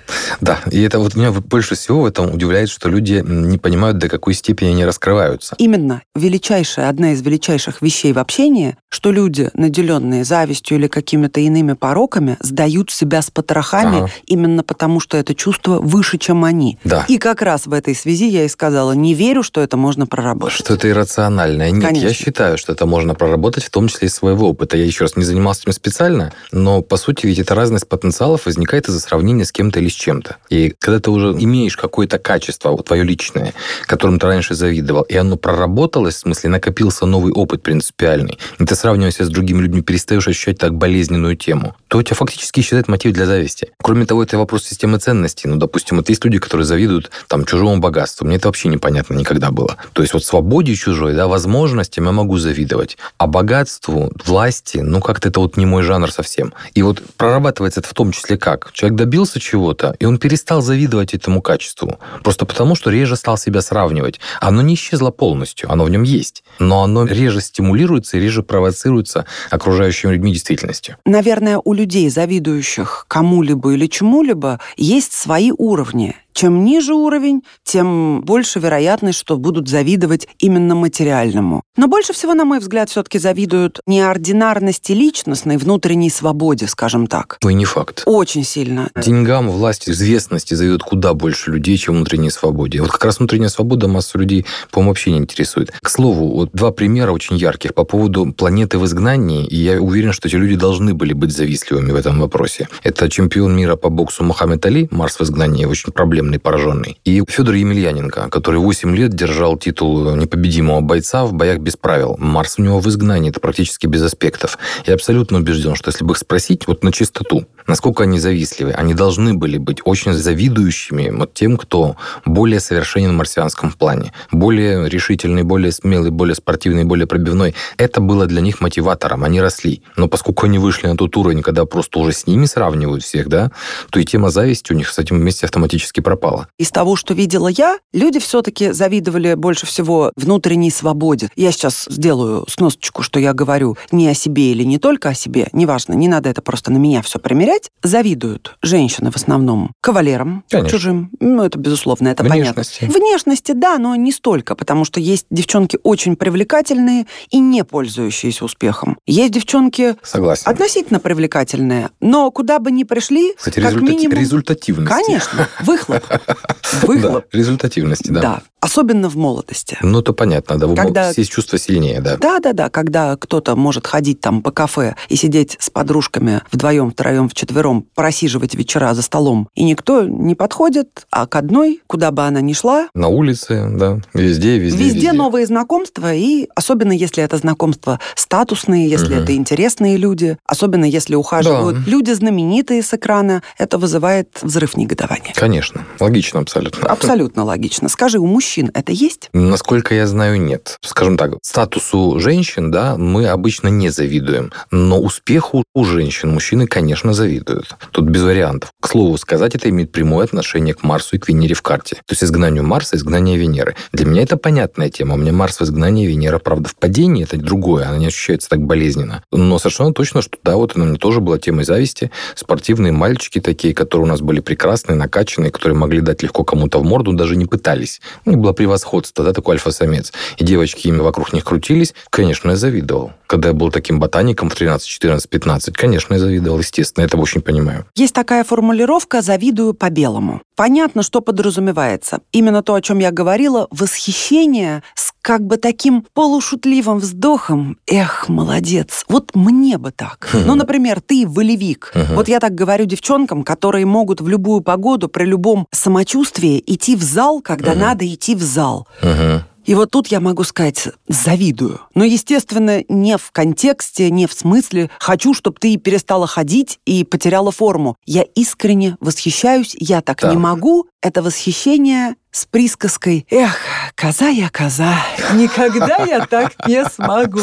да. 0.40 0.60
И 0.70 0.80
это 0.82 1.00
вот 1.00 1.16
меня 1.16 1.32
больше 1.32 1.74
всего 1.74 2.02
в 2.02 2.06
этом 2.06 2.32
удивляет, 2.32 2.68
что 2.68 2.88
люди 2.88 3.24
не 3.26 3.58
понимают, 3.58 3.98
до 3.98 4.08
какой 4.08 4.34
степени 4.34 4.68
они 4.68 4.84
раскрываются. 4.84 5.56
Именно. 5.58 6.02
Величайший 6.14 6.59
величайшая, 6.60 6.88
одна 6.88 7.12
из 7.12 7.22
величайших 7.22 7.82
вещей 7.82 8.12
в 8.12 8.18
общении, 8.18 8.76
что 8.88 9.12
люди, 9.12 9.50
наделенные 9.54 10.24
завистью 10.24 10.76
или 10.78 10.88
какими-то 10.88 11.40
иными 11.40 11.72
пороками, 11.72 12.36
сдают 12.40 12.90
себя 12.90 13.22
с 13.22 13.30
потрохами 13.30 13.98
ага. 13.98 14.10
именно 14.26 14.62
потому, 14.62 15.00
что 15.00 15.16
это 15.16 15.34
чувство 15.34 15.78
выше, 15.80 16.18
чем 16.18 16.44
они. 16.44 16.78
Да. 16.84 17.04
И 17.08 17.18
как 17.18 17.42
раз 17.42 17.66
в 17.66 17.72
этой 17.72 17.94
связи 17.94 18.28
я 18.28 18.44
и 18.44 18.48
сказала, 18.48 18.92
не 18.92 19.14
верю, 19.14 19.42
что 19.42 19.60
это 19.60 19.76
можно 19.76 20.06
проработать. 20.06 20.58
Что 20.58 20.74
это 20.74 20.88
иррационально. 20.88 21.70
Нет, 21.70 21.84
Конечно. 21.84 22.06
я 22.06 22.12
считаю, 22.12 22.58
что 22.58 22.72
это 22.72 22.86
можно 22.86 23.14
проработать, 23.14 23.64
в 23.64 23.70
том 23.70 23.88
числе 23.88 24.08
из 24.08 24.14
своего 24.14 24.48
опыта. 24.48 24.76
Я 24.76 24.84
еще 24.84 25.04
раз 25.04 25.16
не 25.16 25.24
занимался 25.24 25.62
этим 25.62 25.72
специально, 25.72 26.32
но, 26.52 26.82
по 26.82 26.96
сути, 26.96 27.26
ведь 27.26 27.38
эта 27.38 27.54
разность 27.54 27.88
потенциалов 27.88 28.46
возникает 28.46 28.88
из-за 28.88 29.00
сравнения 29.00 29.44
с 29.44 29.52
кем-то 29.52 29.80
или 29.80 29.88
с 29.88 29.94
чем-то. 29.94 30.36
И 30.50 30.74
когда 30.78 31.00
ты 31.00 31.10
уже 31.10 31.28
имеешь 31.38 31.76
какое-то 31.76 32.18
качество, 32.18 32.70
вот 32.70 32.86
твое 32.86 33.04
личное, 33.04 33.54
которым 33.86 34.18
ты 34.18 34.26
раньше 34.26 34.54
завидовал, 34.54 35.02
и 35.02 35.16
оно 35.16 35.36
проработалось, 35.36 36.16
в 36.16 36.18
смысле 36.18 36.39
смысле 36.40 36.50
накопился 36.50 37.06
новый 37.06 37.32
опыт 37.32 37.62
принципиальный, 37.62 38.38
и 38.58 38.64
ты 38.64 38.74
сравнивая 38.74 39.10
с 39.10 39.28
другими 39.28 39.62
людьми, 39.62 39.82
перестаешь 39.82 40.28
ощущать 40.28 40.58
так 40.58 40.74
болезненную 40.74 41.36
тему, 41.36 41.74
то 41.88 41.98
у 41.98 42.02
тебя 42.02 42.16
фактически 42.16 42.60
исчезает 42.60 42.88
мотив 42.88 43.12
для 43.12 43.26
зависти. 43.26 43.68
Кроме 43.82 44.06
того, 44.06 44.22
это 44.22 44.38
вопрос 44.38 44.64
системы 44.64 44.98
ценностей. 44.98 45.48
Ну, 45.48 45.56
допустим, 45.56 45.96
вот 45.96 46.08
есть 46.08 46.24
люди, 46.24 46.38
которые 46.38 46.64
завидуют 46.64 47.10
там 47.28 47.44
чужому 47.44 47.78
богатству. 47.78 48.26
Мне 48.26 48.36
это 48.36 48.48
вообще 48.48 48.68
непонятно 48.68 49.14
никогда 49.14 49.50
было. 49.50 49.76
То 49.92 50.02
есть 50.02 50.14
вот 50.14 50.24
свободе 50.24 50.74
чужой, 50.74 51.14
да, 51.14 51.26
возможностям 51.26 52.04
я 52.04 52.12
могу 52.12 52.38
завидовать. 52.38 52.96
А 53.18 53.26
богатству, 53.26 54.10
власти, 54.24 54.78
ну, 54.78 55.00
как-то 55.00 55.28
это 55.28 55.40
вот 55.40 55.56
не 55.56 55.66
мой 55.66 55.82
жанр 55.82 56.10
совсем. 56.10 56.52
И 56.74 56.82
вот 56.82 57.02
прорабатывается 57.16 57.80
это 57.80 57.88
в 57.88 57.94
том 57.94 58.12
числе 58.12 58.36
как? 58.36 58.72
Человек 58.72 58.98
добился 58.98 59.40
чего-то, 59.40 59.94
и 59.98 60.04
он 60.04 60.18
перестал 60.18 60.62
завидовать 60.62 61.14
этому 61.14 61.42
качеству. 61.42 61.98
Просто 62.22 62.46
потому, 62.46 62.74
что 62.76 62.90
реже 62.90 63.16
стал 63.16 63.36
себя 63.36 63.60
сравнивать. 63.60 64.20
Оно 64.40 64.62
не 64.62 64.74
исчезло 64.74 65.10
полностью, 65.10 65.70
оно 65.70 65.84
в 65.84 65.90
нем 65.90 66.02
есть. 66.02 66.29
Но 66.58 66.82
оно 66.82 67.04
реже 67.06 67.40
стимулируется 67.40 68.16
и 68.16 68.20
реже 68.20 68.42
провоцируется 68.42 69.26
окружающими 69.50 70.12
людьми 70.12 70.32
действительностью. 70.32 70.96
Наверное, 71.04 71.60
у 71.62 71.72
людей, 71.72 72.08
завидующих 72.10 73.06
кому-либо 73.08 73.72
или 73.72 73.86
чему-либо, 73.86 74.60
есть 74.76 75.12
свои 75.12 75.52
уровни. 75.56 76.16
Чем 76.32 76.64
ниже 76.64 76.94
уровень, 76.94 77.42
тем 77.64 78.22
больше 78.22 78.60
вероятность, 78.60 79.18
что 79.18 79.36
будут 79.36 79.68
завидовать 79.68 80.28
именно 80.38 80.74
материальному. 80.74 81.62
Но 81.76 81.88
больше 81.88 82.12
всего, 82.12 82.34
на 82.34 82.44
мой 82.44 82.58
взгляд, 82.58 82.90
все-таки 82.90 83.18
завидуют 83.18 83.80
неординарности 83.86 84.92
личностной, 84.92 85.56
внутренней 85.56 86.10
свободе, 86.10 86.66
скажем 86.66 87.06
так. 87.06 87.38
Ну 87.42 87.50
и 87.50 87.54
не 87.54 87.64
факт. 87.64 88.02
Очень 88.06 88.44
сильно. 88.44 88.90
Деньгам, 88.96 89.50
власти, 89.50 89.90
известности 89.90 90.54
завидуют 90.54 90.82
куда 90.82 91.14
больше 91.14 91.50
людей, 91.50 91.76
чем 91.76 91.96
внутренней 91.96 92.30
свободе. 92.30 92.80
Вот 92.80 92.90
как 92.90 93.04
раз 93.04 93.18
внутренняя 93.18 93.48
свобода 93.48 93.88
массу 93.88 94.18
людей, 94.18 94.46
по-моему, 94.70 94.90
вообще 94.90 95.12
не 95.12 95.18
интересует. 95.18 95.72
К 95.82 95.88
слову, 95.88 96.28
вот 96.36 96.50
два 96.52 96.70
примера 96.70 97.12
очень 97.12 97.36
ярких 97.36 97.74
по 97.74 97.84
поводу 97.84 98.32
планеты 98.32 98.78
в 98.78 98.84
изгнании, 98.84 99.46
и 99.46 99.56
я 99.56 99.80
уверен, 99.80 100.12
что 100.12 100.28
эти 100.28 100.36
люди 100.36 100.56
должны 100.56 100.94
были 100.94 101.12
быть 101.12 101.32
завистливыми 101.32 101.92
в 101.92 101.96
этом 101.96 102.20
вопросе. 102.20 102.68
Это 102.82 103.08
чемпион 103.08 103.56
мира 103.56 103.76
по 103.76 103.88
боксу 103.88 104.24
Мухаммед 104.24 104.64
Али, 104.66 104.88
Марс 104.90 105.16
в 105.16 105.22
изгнании, 105.22 105.64
очень 105.64 105.92
проблемный 105.92 106.19
проблемный, 106.20 106.38
пораженный. 106.38 107.00
И 107.04 107.22
Федор 107.26 107.54
Емельяненко, 107.54 108.28
который 108.28 108.60
8 108.60 108.94
лет 108.94 109.10
держал 109.10 109.56
титул 109.56 110.14
непобедимого 110.16 110.80
бойца 110.80 111.24
в 111.24 111.32
боях 111.32 111.58
без 111.60 111.76
правил. 111.76 112.16
Марс 112.18 112.58
у 112.58 112.62
него 112.62 112.78
в 112.80 112.86
изгнании, 112.88 113.30
это 113.30 113.40
практически 113.40 113.86
без 113.86 114.02
аспектов. 114.02 114.58
Я 114.86 114.94
абсолютно 114.94 115.38
убежден, 115.38 115.74
что 115.74 115.90
если 115.90 116.04
бы 116.04 116.12
их 116.12 116.18
спросить 116.18 116.66
вот 116.66 116.84
на 116.84 116.92
чистоту, 116.92 117.46
насколько 117.66 118.02
они 118.02 118.18
завистливы, 118.18 118.72
они 118.72 118.94
должны 118.94 119.32
были 119.32 119.56
быть 119.56 119.78
очень 119.84 120.12
завидующими 120.12 121.10
вот 121.10 121.32
тем, 121.32 121.56
кто 121.56 121.96
более 122.26 122.60
совершенен 122.60 123.10
в 123.10 123.16
марсианском 123.16 123.72
плане, 123.72 124.12
более 124.30 124.88
решительный, 124.88 125.42
более 125.42 125.72
смелый, 125.72 126.10
более 126.10 126.34
спортивный, 126.34 126.84
более 126.84 127.06
пробивной. 127.06 127.54
Это 127.78 128.00
было 128.00 128.26
для 128.26 128.42
них 128.42 128.60
мотиватором, 128.60 129.24
они 129.24 129.40
росли. 129.40 129.82
Но 129.96 130.08
поскольку 130.08 130.46
они 130.46 130.58
вышли 130.58 130.86
на 130.86 130.96
тот 130.96 131.16
уровень, 131.16 131.42
когда 131.42 131.64
просто 131.64 131.98
уже 131.98 132.12
с 132.12 132.26
ними 132.26 132.44
сравнивают 132.44 133.02
всех, 133.02 133.28
да, 133.28 133.50
то 133.90 133.98
и 133.98 134.04
тема 134.04 134.30
зависти 134.30 134.72
у 134.72 134.76
них 134.76 134.88
с 134.88 134.98
этим 134.98 135.18
вместе 135.18 135.46
автоматически 135.46 136.00
пропала. 136.10 136.48
Из 136.58 136.72
того, 136.72 136.96
что 136.96 137.14
видела 137.14 137.46
я, 137.46 137.78
люди 137.92 138.18
все-таки 138.18 138.72
завидовали 138.72 139.34
больше 139.34 139.64
всего 139.64 140.10
внутренней 140.16 140.72
свободе. 140.72 141.28
Я 141.36 141.52
сейчас 141.52 141.86
сделаю 141.88 142.44
сносочку, 142.48 143.02
что 143.02 143.20
я 143.20 143.32
говорю 143.32 143.76
не 143.92 144.08
о 144.08 144.14
себе 144.14 144.50
или 144.50 144.64
не 144.64 144.78
только 144.78 145.10
о 145.10 145.14
себе, 145.14 145.46
неважно, 145.52 145.92
не 145.94 146.08
надо 146.08 146.28
это 146.28 146.42
просто 146.42 146.72
на 146.72 146.78
меня 146.78 147.00
все 147.02 147.20
примерять. 147.20 147.70
Завидуют 147.84 148.56
женщины 148.60 149.12
в 149.12 149.16
основном 149.16 149.70
кавалерам 149.80 150.42
Конечно. 150.50 150.70
чужим. 150.70 151.10
Ну, 151.20 151.44
это 151.44 151.60
безусловно, 151.60 152.08
это 152.08 152.24
Внешности. 152.24 152.80
понятно. 152.80 152.98
Внешности, 153.00 153.52
да, 153.52 153.78
но 153.78 153.94
не 153.94 154.10
столько, 154.10 154.56
потому 154.56 154.84
что 154.84 154.98
есть 154.98 155.26
девчонки 155.30 155.78
очень 155.84 156.16
привлекательные 156.16 157.06
и 157.30 157.38
не 157.38 157.62
пользующиеся 157.62 158.44
успехом. 158.44 158.98
Есть 159.06 159.32
девчонки 159.32 159.94
Согласен. 160.02 160.42
относительно 160.50 160.98
привлекательные, 160.98 161.90
но 162.00 162.32
куда 162.32 162.58
бы 162.58 162.72
ни 162.72 162.82
пришли, 162.82 163.32
Кстати, 163.36 163.60
как 163.60 163.74
результати- 163.74 163.90
минимум... 163.92 164.18
результативности. 164.18 164.88
Конечно, 164.92 165.48
выхлоп. 165.62 165.99
Выхлоп. 166.82 167.26
Да, 167.30 167.38
результативности, 167.38 168.10
да. 168.10 168.20
Да, 168.20 168.42
особенно 168.60 169.08
в 169.08 169.16
молодости. 169.16 169.78
Ну, 169.82 170.02
то 170.02 170.12
понятно, 170.12 170.58
да. 170.58 170.74
Когда- 170.74 171.12
Здесь 171.12 171.28
чувство 171.28 171.58
сильнее, 171.58 172.00
да. 172.00 172.16
Да-да-да, 172.16 172.68
когда 172.70 173.16
кто-то 173.16 173.56
может 173.56 173.86
ходить 173.86 174.20
там 174.20 174.42
по 174.42 174.50
кафе 174.50 174.96
и 175.08 175.16
сидеть 175.16 175.56
с 175.58 175.70
подружками 175.70 176.42
вдвоем, 176.52 176.90
втроем, 176.90 177.28
вчетвером, 177.28 177.86
просиживать 177.94 178.54
вечера 178.54 178.92
за 178.94 179.02
столом, 179.02 179.48
и 179.54 179.64
никто 179.64 180.04
не 180.04 180.34
подходит, 180.34 181.06
а 181.10 181.26
к 181.26 181.36
одной, 181.36 181.80
куда 181.86 182.10
бы 182.10 182.22
она 182.24 182.40
ни 182.40 182.52
шла, 182.52 182.88
На 182.94 183.08
улице, 183.08 183.66
да, 183.74 184.00
везде, 184.14 184.58
везде, 184.58 184.84
Везде, 184.84 185.12
новые 185.12 185.46
знакомства, 185.46 186.12
и 186.14 186.48
особенно 186.54 186.92
если 186.92 187.22
это 187.24 187.36
знакомства 187.38 187.98
статусные, 188.14 188.88
если 188.88 189.14
Мгм. 189.14 189.22
это 189.24 189.34
интересные 189.36 189.96
люди, 189.96 190.36
особенно 190.44 190.84
если 190.84 191.14
ухаживают 191.14 191.84
Да. 191.84 191.90
люди 191.90 192.10
знаменитые 192.12 192.82
с 192.82 192.92
экрана, 192.94 193.42
это 193.58 193.78
вызывает 193.78 194.38
взрыв 194.42 194.76
негодования. 194.76 195.32
Конечно, 195.34 195.86
логично 195.98 196.40
абсолютно. 196.40 196.88
Абсолютно 196.88 197.44
логично. 197.44 197.88
Скажи, 197.88 198.18
у 198.18 198.26
мужчин 198.26 198.49
это 198.58 198.92
есть? 198.92 199.28
Насколько 199.32 199.94
я 199.94 200.06
знаю, 200.06 200.40
нет. 200.40 200.76
Скажем 200.82 201.16
так, 201.16 201.34
статусу 201.42 202.18
женщин, 202.18 202.70
да, 202.70 202.96
мы 202.96 203.26
обычно 203.26 203.68
не 203.68 203.90
завидуем. 203.90 204.52
Но 204.70 205.00
успеху 205.00 205.64
у 205.74 205.84
женщин 205.84 206.30
мужчины, 206.30 206.66
конечно, 206.66 207.12
завидуют. 207.12 207.76
Тут 207.92 208.06
без 208.06 208.22
вариантов. 208.22 208.70
К 208.80 208.88
слову 208.88 209.16
сказать, 209.18 209.54
это 209.54 209.68
имеет 209.68 209.92
прямое 209.92 210.24
отношение 210.24 210.74
к 210.74 210.82
Марсу 210.82 211.16
и 211.16 211.18
к 211.18 211.28
Венере 211.28 211.54
в 211.54 211.62
карте. 211.62 211.96
То 211.96 212.12
есть 212.12 212.24
изгнанию 212.24 212.64
Марса, 212.64 212.96
изгнание 212.96 213.36
Венеры. 213.36 213.76
Для 213.92 214.06
меня 214.06 214.22
это 214.22 214.36
понятная 214.36 214.90
тема. 214.90 215.14
У 215.14 215.18
меня 215.18 215.32
Марс 215.32 215.60
в 215.60 215.62
изгнании, 215.62 216.06
Венера, 216.06 216.38
правда, 216.38 216.68
в 216.68 216.76
падении. 216.76 217.24
Это 217.24 217.36
другое. 217.36 217.86
Она 217.86 217.98
не 217.98 218.06
ощущается 218.06 218.48
так 218.48 218.60
болезненно. 218.60 219.22
Но 219.30 219.58
совершенно 219.58 219.94
точно, 219.94 220.22
что 220.22 220.38
да, 220.42 220.56
вот 220.56 220.76
она 220.76 220.86
мне 220.86 220.98
тоже 220.98 221.20
была 221.20 221.38
темой 221.38 221.64
зависти. 221.64 222.10
Спортивные 222.34 222.92
мальчики 222.92 223.40
такие, 223.40 223.74
которые 223.74 224.06
у 224.06 224.08
нас 224.08 224.20
были 224.20 224.40
прекрасные, 224.40 224.96
накачанные, 224.96 225.50
которые 225.50 225.76
могли 225.76 226.00
дать 226.00 226.22
легко 226.22 226.44
кому-то 226.44 226.78
в 226.78 226.84
морду, 226.84 227.12
даже 227.12 227.36
не 227.36 227.46
пытались. 227.46 228.00
У 228.24 228.30
них 228.30 228.39
было 228.40 228.52
превосходство, 228.52 229.24
да, 229.24 229.32
такой 229.32 229.54
альфа-самец. 229.54 230.12
И 230.38 230.44
девочки 230.44 230.88
ими 230.88 231.00
вокруг 231.00 231.32
них 231.32 231.44
крутились. 231.44 231.94
Конечно, 232.10 232.50
я 232.50 232.56
завидовал. 232.56 233.12
Когда 233.30 233.50
я 233.50 233.54
был 233.54 233.70
таким 233.70 234.00
ботаником 234.00 234.50
в 234.50 234.56
13, 234.56 234.84
14, 234.88 235.30
15, 235.30 235.76
конечно, 235.76 236.14
я 236.14 236.18
завидовал, 236.18 236.58
естественно. 236.58 237.02
Я 237.02 237.06
это 237.06 237.16
очень 237.16 237.42
понимаю. 237.42 237.86
Есть 237.94 238.12
такая 238.12 238.42
формулировка 238.42 239.22
«завидую 239.22 239.72
по-белому». 239.72 240.42
Понятно, 240.56 241.04
что 241.04 241.20
подразумевается. 241.20 242.22
Именно 242.32 242.64
то, 242.64 242.74
о 242.74 242.82
чем 242.82 242.98
я 242.98 243.12
говорила, 243.12 243.68
восхищение 243.70 244.82
с 244.96 245.12
как 245.22 245.46
бы 245.46 245.58
таким 245.58 246.04
полушутливым 246.12 246.98
вздохом. 246.98 247.78
Эх, 247.86 248.28
молодец, 248.28 249.04
вот 249.08 249.30
мне 249.34 249.78
бы 249.78 249.92
так. 249.92 250.28
Хм. 250.32 250.38
Ну, 250.46 250.54
например, 250.56 251.00
ты 251.00 251.24
волевик. 251.26 251.92
Мгм. 251.94 252.16
Вот 252.16 252.28
я 252.28 252.40
так 252.40 252.54
говорю 252.54 252.86
девчонкам, 252.86 253.44
которые 253.44 253.86
могут 253.86 254.20
в 254.20 254.28
любую 254.28 254.60
погоду, 254.60 255.08
при 255.08 255.24
любом 255.24 255.66
самочувствии 255.72 256.62
идти 256.66 256.96
в 256.96 257.02
зал, 257.02 257.40
когда 257.42 257.72
Мгм. 257.72 257.80
надо 257.80 258.06
идти 258.12 258.34
в 258.34 258.42
зал. 258.42 258.88
Мгм. 259.02 259.44
И 259.70 259.74
вот 259.76 259.92
тут 259.92 260.08
я 260.08 260.18
могу 260.18 260.42
сказать, 260.42 260.88
завидую. 261.06 261.80
Но, 261.94 262.02
естественно, 262.02 262.82
не 262.88 263.16
в 263.16 263.30
контексте, 263.30 264.10
не 264.10 264.26
в 264.26 264.32
смысле 264.32 264.90
«хочу, 264.98 265.32
чтобы 265.32 265.58
ты 265.60 265.76
перестала 265.76 266.26
ходить 266.26 266.80
и 266.86 267.04
потеряла 267.04 267.52
форму». 267.52 267.94
Я 268.04 268.22
искренне 268.22 268.96
восхищаюсь, 268.98 269.76
я 269.78 270.00
так 270.00 270.22
Да. 270.22 270.30
не 270.32 270.36
могу. 270.38 270.88
Это 271.00 271.22
восхищение 271.22 272.16
с 272.32 272.46
присказкой 272.46 273.28
«Эх, 273.30 273.56
коза 273.94 274.26
я 274.28 274.48
коза, 274.50 274.92
никогда 275.34 275.98
я 276.04 276.26
так 276.26 276.52
не 276.66 276.84
смогу». 276.86 277.40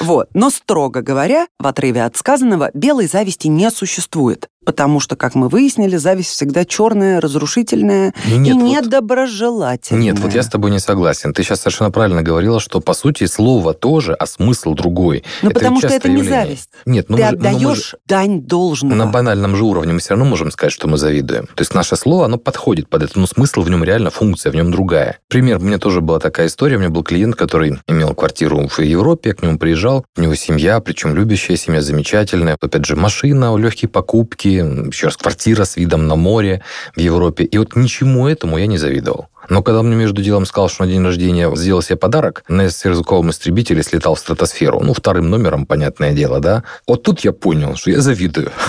Вот. 0.00 0.28
Но, 0.34 0.50
строго 0.50 1.02
говоря, 1.02 1.46
в 1.58 1.66
отрыве 1.66 2.04
от 2.04 2.16
сказанного, 2.16 2.70
белой 2.74 3.06
зависти 3.06 3.46
не 3.48 3.70
существует. 3.70 4.48
Потому 4.64 4.98
что, 4.98 5.14
как 5.14 5.34
мы 5.34 5.48
выяснили, 5.50 5.96
зависть 5.98 6.30
всегда 6.30 6.64
черная, 6.64 7.20
разрушительная 7.20 8.14
И 8.26 8.32
и 8.32 8.38
нет, 8.38 8.54
вот- 8.56 8.62
недоброжелательная. 9.18 10.02
Нет, 10.02 10.18
вот 10.18 10.34
я 10.34 10.42
с 10.42 10.48
тобой 10.48 10.70
не 10.70 10.78
согласен. 10.78 11.32
Ты 11.34 11.42
сейчас 11.42 11.60
совершенно 11.60 11.90
правильно 11.90 12.22
говорила, 12.22 12.60
что, 12.60 12.80
по 12.80 12.94
сути, 12.94 13.26
слово 13.26 13.74
тоже, 13.74 14.14
а 14.14 14.26
смысл 14.26 14.74
другой. 14.74 15.24
Ну, 15.42 15.50
потому 15.50 15.78
что 15.78 15.88
это 15.88 15.96
частое 15.96 16.12
не 16.12 16.18
явление. 16.22 16.44
зависть. 16.46 16.70
Нет, 16.86 17.06
ну 17.08 17.16
Ты 17.16 17.22
мы 17.24 17.28
же- 17.30 17.36
ну 17.36 17.42
мы 17.42 17.50
же- 17.50 17.56
отдаешь 17.56 17.94
дань 18.06 18.40
должного. 18.42 18.94
На 18.96 19.06
банальном 19.06 19.54
же 19.56 19.64
уровне 19.64 19.92
мы 19.92 19.98
все 20.00 20.10
равно 20.10 20.24
можем 20.24 20.50
сказать, 20.50 20.72
что 20.72 20.88
мы 20.88 20.96
завидуем. 20.98 21.46
То 21.46 21.60
есть 21.60 21.74
наше 21.74 21.96
слово, 21.96 22.24
оно 22.26 22.38
подходит 22.38 22.88
под 22.88 23.02
это, 23.02 23.18
но 23.18 23.26
смысл 23.26 23.62
в 23.62 23.70
нем 23.70 23.84
реально, 23.84 24.10
функция 24.10 24.50
в 24.50 24.54
нем 24.54 24.70
другая. 24.70 25.18
Пример, 25.28 25.58
у 25.58 25.60
меня 25.60 25.78
тоже 25.78 26.00
была 26.00 26.18
такая 26.20 26.46
история. 26.46 26.76
У 26.76 26.80
меня 26.80 26.90
был 26.90 27.02
клиент, 27.02 27.13
который 27.32 27.78
имел 27.86 28.14
квартиру 28.14 28.68
в 28.68 28.78
Европе, 28.80 29.30
я 29.30 29.34
к 29.34 29.42
нему 29.42 29.58
приезжал. 29.58 30.04
У 30.16 30.20
него 30.20 30.34
семья, 30.34 30.80
причем 30.80 31.14
любящая 31.14 31.56
семья, 31.56 31.80
замечательная. 31.80 32.56
Опять 32.60 32.84
же, 32.86 32.96
машина, 32.96 33.56
легкие 33.56 33.88
покупки, 33.88 34.48
еще 34.48 35.06
раз, 35.06 35.16
квартира 35.16 35.64
с 35.64 35.76
видом 35.76 36.06
на 36.06 36.16
море 36.16 36.62
в 36.94 37.00
Европе. 37.00 37.44
И 37.44 37.58
вот 37.58 37.76
ничему 37.76 38.28
этому 38.28 38.58
я 38.58 38.66
не 38.66 38.78
завидовал. 38.78 39.28
Но 39.48 39.62
когда 39.62 39.82
мне 39.82 39.96
между 39.96 40.22
делом 40.22 40.46
сказал, 40.46 40.68
что 40.68 40.84
на 40.84 40.90
день 40.90 41.02
рождения 41.02 41.54
сделал 41.54 41.82
себе 41.82 41.96
подарок, 41.96 42.44
на 42.48 42.68
сверхзвуковом 42.70 43.30
истребителе 43.30 43.82
слетал 43.82 44.14
в 44.14 44.18
стратосферу. 44.18 44.80
Ну, 44.80 44.94
вторым 44.94 45.30
номером, 45.30 45.66
понятное 45.66 46.12
дело, 46.12 46.40
да. 46.40 46.64
Вот 46.86 47.02
тут 47.02 47.20
я 47.20 47.32
понял, 47.32 47.76
что 47.76 47.90
я 47.90 48.00
завидую. 48.00 48.50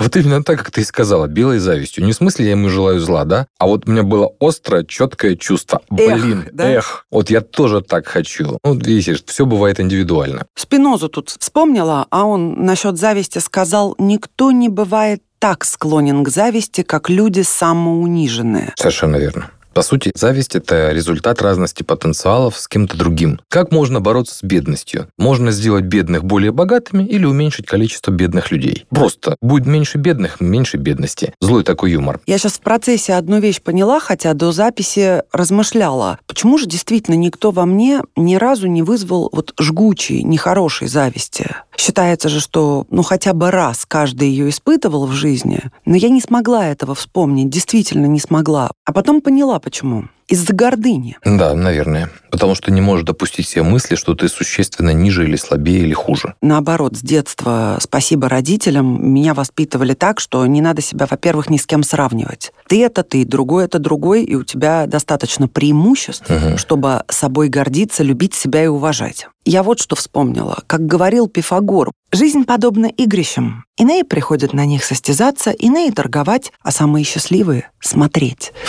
Вот 0.00 0.16
именно 0.16 0.42
так, 0.42 0.58
как 0.58 0.72
ты 0.72 0.80
и 0.80 0.84
сказала, 0.84 1.28
белой 1.28 1.58
завистью. 1.58 2.04
Не 2.04 2.12
в 2.12 2.16
смысле 2.16 2.46
я 2.46 2.50
ему 2.52 2.68
желаю 2.68 2.98
зла, 2.98 3.24
да? 3.24 3.46
А 3.58 3.66
вот 3.66 3.86
у 3.86 3.90
меня 3.90 4.02
было 4.02 4.32
острое, 4.40 4.84
четкое 4.84 5.36
чувство. 5.36 5.80
Блин, 5.90 6.48
эх, 6.58 7.06
вот 7.10 7.30
я 7.30 7.40
тоже 7.40 7.82
так 7.82 8.06
хочу. 8.06 8.58
Ну, 8.64 8.74
видишь, 8.74 9.22
все 9.24 9.46
бывает 9.46 9.78
индивидуально. 9.78 10.46
Спинозу 10.56 11.08
тут 11.08 11.30
вспомнила, 11.38 12.06
а 12.10 12.24
он 12.24 12.64
насчет 12.64 12.98
зависти 12.98 13.38
сказал, 13.38 13.94
никто 13.98 14.50
не 14.50 14.68
бывает 14.68 15.22
так 15.38 15.64
склонен 15.64 16.24
к 16.24 16.28
зависти, 16.28 16.82
как 16.82 17.08
люди 17.08 17.42
самоуниженные. 17.42 18.72
Совершенно 18.76 19.16
верно. 19.16 19.50
По 19.76 19.82
сути, 19.82 20.10
зависть– 20.14 20.54
это 20.56 20.92
результат 20.92 21.42
разности 21.42 21.82
потенциалов 21.82 22.58
с 22.58 22.66
кем-то 22.66 22.96
другим. 22.96 23.40
Как 23.50 23.72
можно 23.72 24.00
бороться 24.00 24.34
с 24.34 24.42
бедностью? 24.42 25.08
Можно 25.18 25.50
сделать 25.50 25.84
бедных 25.84 26.24
более 26.24 26.50
богатыми 26.50 27.04
или 27.04 27.26
уменьшить 27.26 27.66
количество 27.66 28.10
бедных 28.10 28.50
людей. 28.50 28.86
Просто 28.88 29.36
будет 29.42 29.66
меньше 29.66 29.98
бедных, 29.98 30.40
меньше 30.40 30.78
бедности. 30.78 31.34
Злой 31.42 31.62
такой 31.62 31.90
юмор. 31.90 32.20
Я 32.24 32.38
сейчас 32.38 32.54
в 32.54 32.60
процессе 32.60 33.12
одну 33.12 33.38
вещь 33.38 33.60
поняла, 33.60 34.00
хотя 34.00 34.32
до 34.32 34.50
записи 34.50 35.22
размышляла. 35.30 36.20
Почему 36.26 36.56
же 36.56 36.64
действительно 36.64 37.16
никто 37.16 37.50
во 37.50 37.66
мне 37.66 38.00
ни 38.16 38.36
разу 38.36 38.68
не 38.68 38.82
вызвал 38.82 39.28
вот 39.30 39.52
жгучей, 39.60 40.22
нехорошей 40.22 40.88
зависти? 40.88 41.54
Считается 41.76 42.28
же, 42.28 42.40
что 42.40 42.86
ну 42.90 43.02
хотя 43.02 43.32
бы 43.34 43.50
раз 43.50 43.84
каждый 43.86 44.30
ее 44.30 44.48
испытывал 44.48 45.06
в 45.06 45.12
жизни, 45.12 45.60
но 45.84 45.96
я 45.96 46.08
не 46.08 46.20
смогла 46.20 46.66
этого 46.66 46.94
вспомнить, 46.94 47.50
действительно 47.50 48.06
не 48.06 48.20
смогла. 48.20 48.70
А 48.84 48.92
потом 48.92 49.20
поняла, 49.20 49.60
Почему? 49.60 50.04
Из-за 50.28 50.52
гордыни. 50.52 51.16
Да, 51.24 51.54
наверное. 51.54 52.10
Потому 52.30 52.54
что 52.54 52.72
не 52.72 52.80
можешь 52.80 53.06
допустить 53.06 53.48
себе 53.48 53.62
мысли, 53.62 53.94
что 53.94 54.14
ты 54.14 54.28
существенно 54.28 54.90
ниже 54.90 55.24
или 55.24 55.36
слабее 55.36 55.80
или 55.80 55.92
хуже. 55.92 56.34
Наоборот, 56.42 56.96
с 56.96 57.00
детства, 57.00 57.78
спасибо 57.80 58.28
родителям, 58.28 59.12
меня 59.12 59.34
воспитывали 59.34 59.94
так, 59.94 60.18
что 60.20 60.44
не 60.46 60.60
надо 60.60 60.82
себя, 60.82 61.06
во-первых, 61.08 61.48
ни 61.48 61.56
с 61.56 61.66
кем 61.66 61.82
сравнивать. 61.82 62.52
Ты 62.68 62.84
это 62.84 63.04
ты, 63.04 63.24
другой 63.24 63.64
это 63.64 63.78
другой, 63.78 64.24
и 64.24 64.34
у 64.34 64.42
тебя 64.42 64.86
достаточно 64.86 65.46
преимуществ, 65.48 66.28
угу. 66.28 66.58
чтобы 66.58 67.04
собой 67.08 67.48
гордиться, 67.48 68.02
любить 68.02 68.34
себя 68.34 68.64
и 68.64 68.66
уважать. 68.66 69.28
Я 69.44 69.62
вот 69.62 69.80
что 69.80 69.94
вспомнила. 69.94 70.58
Как 70.66 70.84
говорил 70.86 71.28
Пифагор, 71.28 71.92
жизнь 72.12 72.44
подобна 72.44 72.86
игрищам. 72.86 73.64
Иные 73.76 74.04
приходят 74.04 74.54
на 74.54 74.64
них 74.64 74.84
состязаться, 74.84 75.50
иные 75.50 75.92
торговать, 75.92 76.50
а 76.62 76.70
самые 76.72 77.04
счастливые— 77.04 77.70
смотреть. 77.80 78.52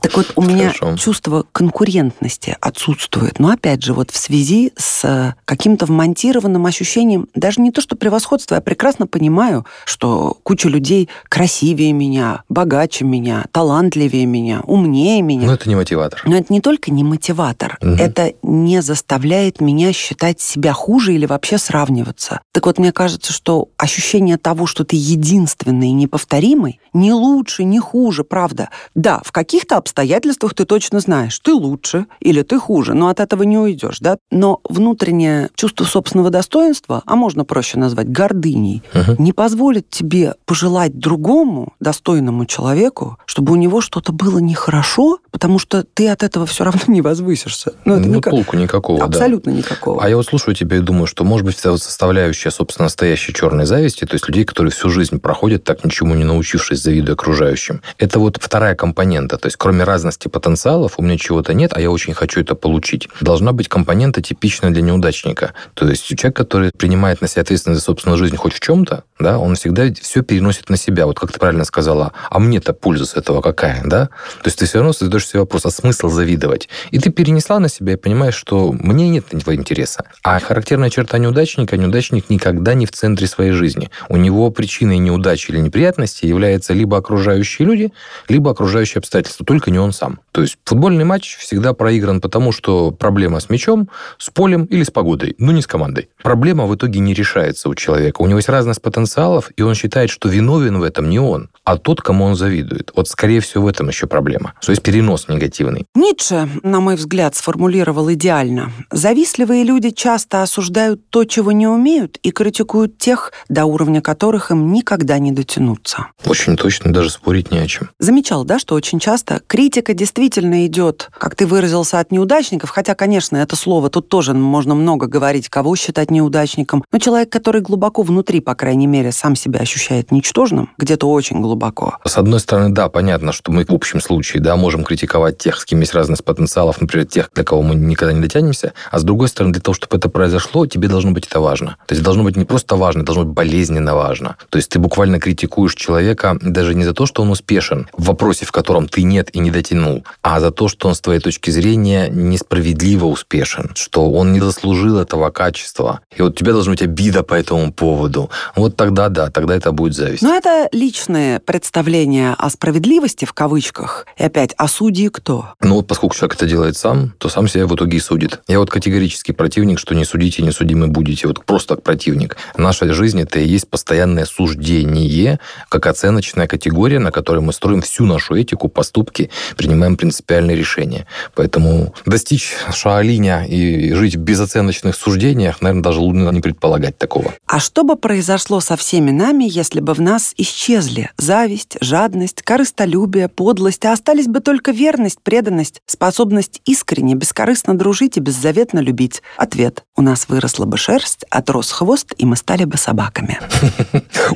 Так 0.00 0.16
вот, 0.16 0.32
у 0.36 0.42
меня 0.42 0.72
чувство 0.96 1.44
конкурентности 1.52 2.56
отсутствует. 2.60 3.38
Но 3.38 3.48
опять 3.50 3.82
же, 3.82 3.94
вот 3.94 4.10
в 4.10 4.16
связи 4.16 4.72
с 4.76 5.34
каким-то 5.44 5.86
вмонтированным 5.86 6.64
ощущением, 6.66 7.28
даже 7.34 7.60
не 7.60 7.70
то, 7.70 7.80
что 7.80 7.96
превосходство, 7.96 8.56
я 8.56 8.60
прекрасно 8.60 9.06
понимаю, 9.06 9.64
что 9.86 10.36
куча 10.42 10.68
людей 10.68 11.08
красивее 11.28 11.92
меня, 11.92 12.42
богаче 12.48 13.04
меня, 13.04 13.44
талантливее 13.50 14.26
меня, 14.26 14.60
умнее 14.60 15.22
меня. 15.22 15.46
Но 15.46 15.54
это 15.54 15.68
не 15.68 15.74
мотиватор. 15.74 16.22
Но 16.24 16.36
это 16.36 16.52
не 16.52 16.60
только 16.60 16.90
не 16.90 17.02
мотиватор, 17.02 17.78
угу. 17.80 17.92
это 17.92 18.34
не 18.42 18.82
заставляет 18.82 19.60
меня 19.60 19.92
считать 19.92 20.40
себя 20.40 20.72
хуже 20.72 21.14
или 21.14 21.26
вообще 21.26 21.58
сравниваться. 21.58 22.40
Так 22.52 22.66
вот, 22.66 22.73
мне 22.78 22.92
кажется, 22.92 23.32
что 23.32 23.68
ощущение 23.76 24.36
того, 24.36 24.66
что 24.66 24.84
ты 24.84 24.96
единственный 24.96 25.88
и 25.88 25.92
неповторимый, 25.92 26.80
не 26.92 27.12
лучше, 27.12 27.64
не 27.64 27.80
хуже, 27.80 28.24
правда. 28.24 28.70
Да, 28.94 29.20
в 29.24 29.32
каких-то 29.32 29.76
обстоятельствах 29.76 30.54
ты 30.54 30.64
точно 30.64 31.00
знаешь, 31.00 31.38
ты 31.40 31.52
лучше 31.52 32.06
или 32.20 32.42
ты 32.42 32.58
хуже, 32.58 32.94
но 32.94 33.08
от 33.08 33.20
этого 33.20 33.42
не 33.42 33.58
уйдешь, 33.58 33.98
да? 34.00 34.16
Но 34.30 34.60
внутреннее 34.68 35.50
чувство 35.54 35.84
собственного 35.84 36.30
достоинства, 36.30 37.02
а 37.06 37.16
можно 37.16 37.44
проще 37.44 37.78
назвать 37.78 38.08
гордыней, 38.08 38.82
uh-huh. 38.92 39.16
не 39.18 39.32
позволит 39.32 39.90
тебе 39.90 40.34
пожелать 40.46 40.98
другому 40.98 41.74
достойному 41.80 42.46
человеку, 42.46 43.18
чтобы 43.26 43.52
у 43.52 43.56
него 43.56 43.80
что-то 43.80 44.12
было 44.12 44.38
нехорошо, 44.38 45.18
потому 45.30 45.58
что 45.58 45.84
ты 45.84 46.08
от 46.08 46.22
этого 46.22 46.46
все 46.46 46.64
равно 46.64 46.80
не 46.86 47.02
возвысишься. 47.02 47.74
Ну, 47.84 47.94
это 47.94 48.08
ну 48.08 48.16
никак... 48.16 48.32
толку 48.32 48.56
никакого, 48.56 49.04
Абсолютно 49.04 49.52
да. 49.52 49.58
никакого. 49.58 50.02
А 50.02 50.08
я 50.08 50.16
вот 50.16 50.26
слушаю 50.26 50.54
тебя 50.54 50.76
и 50.76 50.80
думаю, 50.80 51.06
что, 51.06 51.24
может 51.24 51.46
быть, 51.46 51.56
вся 51.56 51.70
вот 51.70 51.82
составляющая, 51.82 52.50
собственно, 52.50 52.63
настоящей 52.78 53.32
черной 53.32 53.66
зависти, 53.66 54.04
то 54.04 54.14
есть 54.14 54.28
людей, 54.28 54.44
которые 54.44 54.70
всю 54.72 54.88
жизнь 54.90 55.20
проходят 55.20 55.64
так 55.64 55.84
ничему 55.84 56.14
не 56.14 56.24
научившись, 56.24 56.82
завидуя 56.82 57.14
окружающим, 57.14 57.82
это 57.98 58.18
вот 58.18 58.38
вторая 58.40 58.74
компонента. 58.74 59.38
То 59.38 59.46
есть, 59.46 59.56
кроме 59.56 59.84
разности 59.84 60.28
потенциалов, 60.28 60.94
у 60.96 61.02
меня 61.02 61.18
чего-то 61.18 61.54
нет, 61.54 61.72
а 61.74 61.80
я 61.80 61.90
очень 61.90 62.14
хочу 62.14 62.40
это 62.40 62.54
получить. 62.54 63.08
Должна 63.20 63.52
быть 63.52 63.68
компонента 63.68 64.20
типичная 64.20 64.70
для 64.70 64.82
неудачника. 64.82 65.54
То 65.74 65.88
есть, 65.88 66.04
человек, 66.04 66.36
который 66.36 66.70
принимает 66.76 67.20
на 67.20 67.28
себя 67.28 67.42
ответственность 67.42 67.80
за 67.80 67.84
собственную 67.84 68.18
жизнь 68.18 68.36
хоть 68.36 68.54
в 68.54 68.60
чем-то, 68.60 69.04
да, 69.18 69.38
он 69.38 69.54
всегда 69.54 69.92
все 70.00 70.22
переносит 70.22 70.70
на 70.70 70.76
себя. 70.76 71.06
Вот 71.06 71.18
как 71.18 71.32
ты 71.32 71.38
правильно 71.38 71.64
сказала, 71.64 72.12
а 72.30 72.38
мне-то 72.38 72.72
польза 72.72 73.06
с 73.06 73.14
этого 73.14 73.40
какая, 73.40 73.82
да? 73.84 74.06
То 74.06 74.46
есть, 74.46 74.58
ты 74.58 74.66
все 74.66 74.78
равно 74.78 74.92
задаешь 74.92 75.26
себе 75.26 75.40
вопрос, 75.40 75.66
а 75.66 75.70
смысл 75.70 76.08
завидовать? 76.08 76.68
И 76.90 76.98
ты 76.98 77.10
перенесла 77.10 77.58
на 77.58 77.68
себя 77.68 77.94
и 77.94 77.96
понимаешь, 77.96 78.34
что 78.34 78.72
мне 78.72 79.08
нет 79.08 79.26
этого 79.32 79.54
интереса. 79.54 80.04
А 80.22 80.38
характерная 80.38 80.90
черта 80.90 81.18
неудачника, 81.18 81.76
неудачник 81.76 82.30
никогда 82.30 82.53
не 82.74 82.86
в 82.86 82.92
центре 82.92 83.26
своей 83.26 83.52
жизни. 83.52 83.90
У 84.08 84.16
него 84.16 84.50
причиной 84.50 84.98
неудачи 84.98 85.50
или 85.50 85.58
неприятности 85.58 86.26
являются 86.26 86.72
либо 86.72 86.96
окружающие 86.96 87.66
люди, 87.66 87.92
либо 88.28 88.50
окружающие 88.50 89.00
обстоятельства, 89.00 89.44
только 89.46 89.70
не 89.70 89.78
он 89.78 89.92
сам. 89.92 90.20
То 90.32 90.42
есть 90.42 90.58
футбольный 90.64 91.04
матч 91.04 91.36
всегда 91.36 91.74
проигран 91.74 92.20
потому, 92.20 92.52
что 92.52 92.90
проблема 92.90 93.40
с 93.40 93.50
мячом, 93.50 93.88
с 94.18 94.30
полем 94.30 94.64
или 94.64 94.82
с 94.82 94.90
погодой, 94.90 95.34
но 95.38 95.52
не 95.52 95.62
с 95.62 95.66
командой. 95.66 96.08
Проблема 96.22 96.66
в 96.66 96.74
итоге 96.74 97.00
не 97.00 97.14
решается 97.14 97.68
у 97.68 97.74
человека. 97.74 98.22
У 98.22 98.26
него 98.26 98.38
есть 98.38 98.48
разность 98.48 98.82
потенциалов, 98.82 99.50
и 99.56 99.62
он 99.62 99.74
считает, 99.74 100.10
что 100.10 100.28
виновен 100.28 100.78
в 100.78 100.82
этом 100.82 101.08
не 101.08 101.18
он, 101.18 101.50
а 101.64 101.76
тот, 101.76 102.00
кому 102.02 102.24
он 102.24 102.36
завидует. 102.36 102.92
Вот, 102.96 103.08
скорее 103.08 103.40
всего, 103.40 103.64
в 103.64 103.68
этом 103.68 103.88
еще 103.88 104.06
проблема. 104.06 104.54
То 104.64 104.72
есть 104.72 104.82
перенос 104.82 105.28
негативный. 105.28 105.86
Ницше, 105.94 106.48
на 106.62 106.80
мой 106.80 106.96
взгляд, 106.96 107.34
сформулировал 107.34 108.12
идеально. 108.12 108.72
Завистливые 108.90 109.64
люди 109.64 109.90
часто 109.90 110.42
осуждают 110.42 111.08
то, 111.10 111.24
чего 111.24 111.52
не 111.52 111.66
умеют, 111.66 112.18
и 112.22 112.30
критикуют 112.44 112.98
тех, 112.98 113.32
до 113.48 113.64
уровня 113.64 114.02
которых 114.02 114.50
им 114.50 114.70
никогда 114.70 115.18
не 115.18 115.32
дотянуться. 115.32 116.08
Очень 116.26 116.58
точно, 116.58 116.92
даже 116.92 117.08
спорить 117.08 117.50
не 117.50 117.56
о 117.56 117.66
чем. 117.66 117.88
Замечал, 117.98 118.44
да, 118.44 118.58
что 118.58 118.74
очень 118.74 118.98
часто 118.98 119.40
критика 119.46 119.94
действительно 119.94 120.66
идет, 120.66 121.08
как 121.16 121.36
ты 121.36 121.46
выразился, 121.46 122.00
от 122.00 122.12
неудачников, 122.12 122.68
хотя, 122.68 122.94
конечно, 122.94 123.38
это 123.38 123.56
слово 123.56 123.88
тут 123.88 124.10
тоже 124.10 124.34
можно 124.34 124.74
много 124.74 125.06
говорить, 125.06 125.48
кого 125.48 125.74
считать 125.74 126.10
неудачником, 126.10 126.84
но 126.92 126.98
человек, 126.98 127.30
который 127.30 127.62
глубоко 127.62 128.02
внутри, 128.02 128.40
по 128.40 128.54
крайней 128.54 128.88
мере, 128.88 129.10
сам 129.10 129.36
себя 129.36 129.60
ощущает 129.60 130.12
ничтожным, 130.12 130.68
где-то 130.76 131.10
очень 131.10 131.40
глубоко. 131.40 131.96
С 132.04 132.18
одной 132.18 132.40
стороны, 132.40 132.74
да, 132.74 132.90
понятно, 132.90 133.32
что 133.32 133.52
мы 133.52 133.64
в 133.64 133.72
общем 133.72 134.02
случае, 134.02 134.42
да, 134.42 134.56
можем 134.56 134.84
критиковать 134.84 135.38
тех, 135.38 135.58
с 135.58 135.64
кем 135.64 135.80
есть 135.80 135.94
разность 135.94 136.24
потенциалов, 136.24 136.78
например, 136.78 137.06
тех, 137.06 137.30
до 137.34 137.42
кого 137.42 137.62
мы 137.62 137.74
никогда 137.74 138.12
не 138.12 138.20
дотянемся, 138.20 138.74
а 138.90 138.98
с 138.98 139.02
другой 139.02 139.28
стороны, 139.28 139.54
для 139.54 139.62
того, 139.62 139.74
чтобы 139.74 139.96
это 139.96 140.10
произошло, 140.10 140.66
тебе 140.66 140.88
должно 140.88 141.12
быть 141.12 141.26
это 141.26 141.40
важно. 141.40 141.78
То 141.86 141.94
есть 141.94 142.04
должно 142.04 142.22
быть 142.22 142.33
не 142.36 142.44
просто 142.44 142.76
важно, 142.76 143.04
должно 143.04 143.24
быть 143.24 143.34
болезненно 143.34 143.94
важно. 143.94 144.36
То 144.48 144.56
есть 144.58 144.70
ты 144.70 144.78
буквально 144.78 145.20
критикуешь 145.20 145.74
человека 145.74 146.38
даже 146.40 146.74
не 146.74 146.84
за 146.84 146.94
то, 146.94 147.06
что 147.06 147.22
он 147.22 147.30
успешен 147.30 147.88
в 147.92 148.06
вопросе, 148.06 148.46
в 148.46 148.52
котором 148.52 148.88
ты 148.88 149.02
нет 149.02 149.28
и 149.34 149.40
не 149.40 149.50
дотянул, 149.50 150.04
а 150.22 150.40
за 150.40 150.50
то, 150.50 150.68
что 150.68 150.88
он 150.88 150.94
с 150.94 151.00
твоей 151.00 151.20
точки 151.20 151.50
зрения 151.50 152.08
несправедливо 152.08 153.06
успешен, 153.06 153.72
что 153.74 154.10
он 154.10 154.32
не 154.32 154.40
заслужил 154.40 154.98
этого 154.98 155.30
качества. 155.30 156.00
И 156.16 156.22
вот 156.22 156.32
у 156.32 156.34
тебя 156.34 156.52
должна 156.52 156.72
быть 156.72 156.82
обида 156.82 157.22
по 157.22 157.34
этому 157.34 157.72
поводу. 157.72 158.30
Вот 158.56 158.76
тогда 158.76 159.08
да, 159.08 159.30
тогда 159.30 159.54
это 159.54 159.72
будет 159.72 159.94
зависть. 159.94 160.22
Но 160.22 160.34
это 160.34 160.68
личное 160.72 161.40
представление 161.40 162.34
о 162.38 162.48
справедливости, 162.50 163.24
в 163.24 163.32
кавычках, 163.32 164.06
и 164.16 164.24
опять 164.24 164.54
о 164.56 164.68
суде 164.68 164.94
судьи 164.94 165.08
кто? 165.08 165.54
Ну, 165.60 165.76
вот 165.76 165.86
поскольку 165.86 166.14
человек 166.14 166.36
это 166.36 166.46
делает 166.46 166.76
сам, 166.76 167.14
то 167.18 167.28
сам 167.28 167.48
себя 167.48 167.66
в 167.66 167.74
итоге 167.74 167.96
и 167.96 168.00
судит. 168.00 168.40
Я 168.46 168.58
вот 168.58 168.70
категорически 168.70 169.32
противник, 169.32 169.78
что 169.78 169.94
не 169.94 170.04
судите, 170.04 170.42
не 170.42 170.52
судимы 170.52 170.86
будете. 170.86 171.26
Вот 171.26 171.44
просто 171.44 171.74
так 171.74 171.82
противник. 171.82 172.23
Наша 172.56 172.92
жизнь– 172.92 173.20
это 173.22 173.38
и 173.38 173.46
есть 173.46 173.68
постоянное 173.68 174.24
суждение, 174.24 175.38
как 175.68 175.86
оценочная 175.86 176.46
категория, 176.46 176.98
на 176.98 177.12
которой 177.12 177.40
мы 177.40 177.52
строим 177.52 177.82
всю 177.82 178.06
нашу 178.06 178.34
этику, 178.34 178.68
поступки, 178.68 179.30
принимаем 179.56 179.96
принципиальные 179.96 180.56
решения. 180.56 181.06
Поэтому 181.34 181.94
достичь 182.06 182.54
шаолиня 182.72 183.44
и 183.44 183.92
жить 183.92 184.16
в 184.16 184.20
безоценочных 184.20 184.96
суждениях, 184.96 185.60
наверное, 185.60 185.82
даже 185.82 186.00
лучше 186.00 186.14
не 186.14 186.40
предполагать 186.40 186.96
такого. 186.96 187.34
А 187.46 187.60
что 187.60 187.82
бы 187.82 187.96
произошло 187.96 188.60
со 188.60 188.76
всеми 188.76 189.10
нами, 189.10 189.44
если 189.48 189.80
бы 189.80 189.94
в 189.94 190.00
нас 190.00 190.32
исчезли 190.36 191.10
зависть, 191.18 191.76
жадность, 191.80 192.42
корыстолюбие, 192.42 193.28
подлость, 193.28 193.84
а 193.84 193.92
остались 193.92 194.26
бы 194.26 194.40
только 194.40 194.70
верность, 194.70 195.18
преданность, 195.22 195.82
способность 195.86 196.60
искренне, 196.64 197.14
бескорыстно 197.14 197.76
дружить 197.76 198.16
и 198.16 198.20
беззаветно 198.20 198.78
любить. 198.78 199.22
Ответ. 199.36 199.84
У 199.96 200.02
нас 200.02 200.28
выросла 200.28 200.64
бы 200.64 200.76
шерсть, 200.76 201.24
отрос 201.30 201.72
хвост, 201.72 202.13
и 202.16 202.24
мы 202.24 202.36
стали 202.36 202.64
бы 202.64 202.76
собаками. 202.76 203.38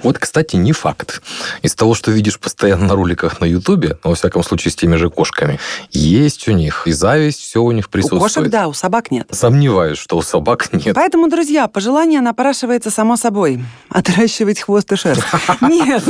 Вот, 0.02 0.18
кстати, 0.18 0.56
не 0.56 0.72
факт. 0.72 1.22
Из 1.62 1.74
того, 1.74 1.94
что 1.94 2.10
видишь 2.10 2.38
постоянно 2.38 2.86
на 2.86 2.94
роликах 2.94 3.40
на 3.40 3.46
Ютубе, 3.46 3.98
во 4.04 4.14
всяком 4.14 4.42
случае, 4.42 4.70
с 4.70 4.76
теми 4.76 4.96
же 4.96 5.10
кошками, 5.10 5.58
Есть 5.90 6.46
у 6.48 6.52
них 6.52 6.86
и 6.86 6.92
зависть, 6.92 7.40
все 7.40 7.62
у 7.62 7.72
них 7.72 7.88
присутствует. 7.88 8.22
У 8.22 8.24
кошек, 8.24 8.50
да, 8.50 8.68
у 8.68 8.72
собак 8.74 9.10
нет. 9.10 9.28
Сомневаюсь, 9.30 9.98
что 9.98 10.18
у 10.18 10.22
собак 10.22 10.72
нет. 10.72 10.94
Поэтому, 10.94 11.28
друзья, 11.28 11.68
пожелание 11.68 12.20
напрашивается 12.20 12.90
само 12.90 13.16
собой. 13.16 13.64
Отращивать 13.88 14.60
хвост 14.60 14.92
и 14.92 14.96
шерсть. 14.96 15.22
Нет. 15.62 16.04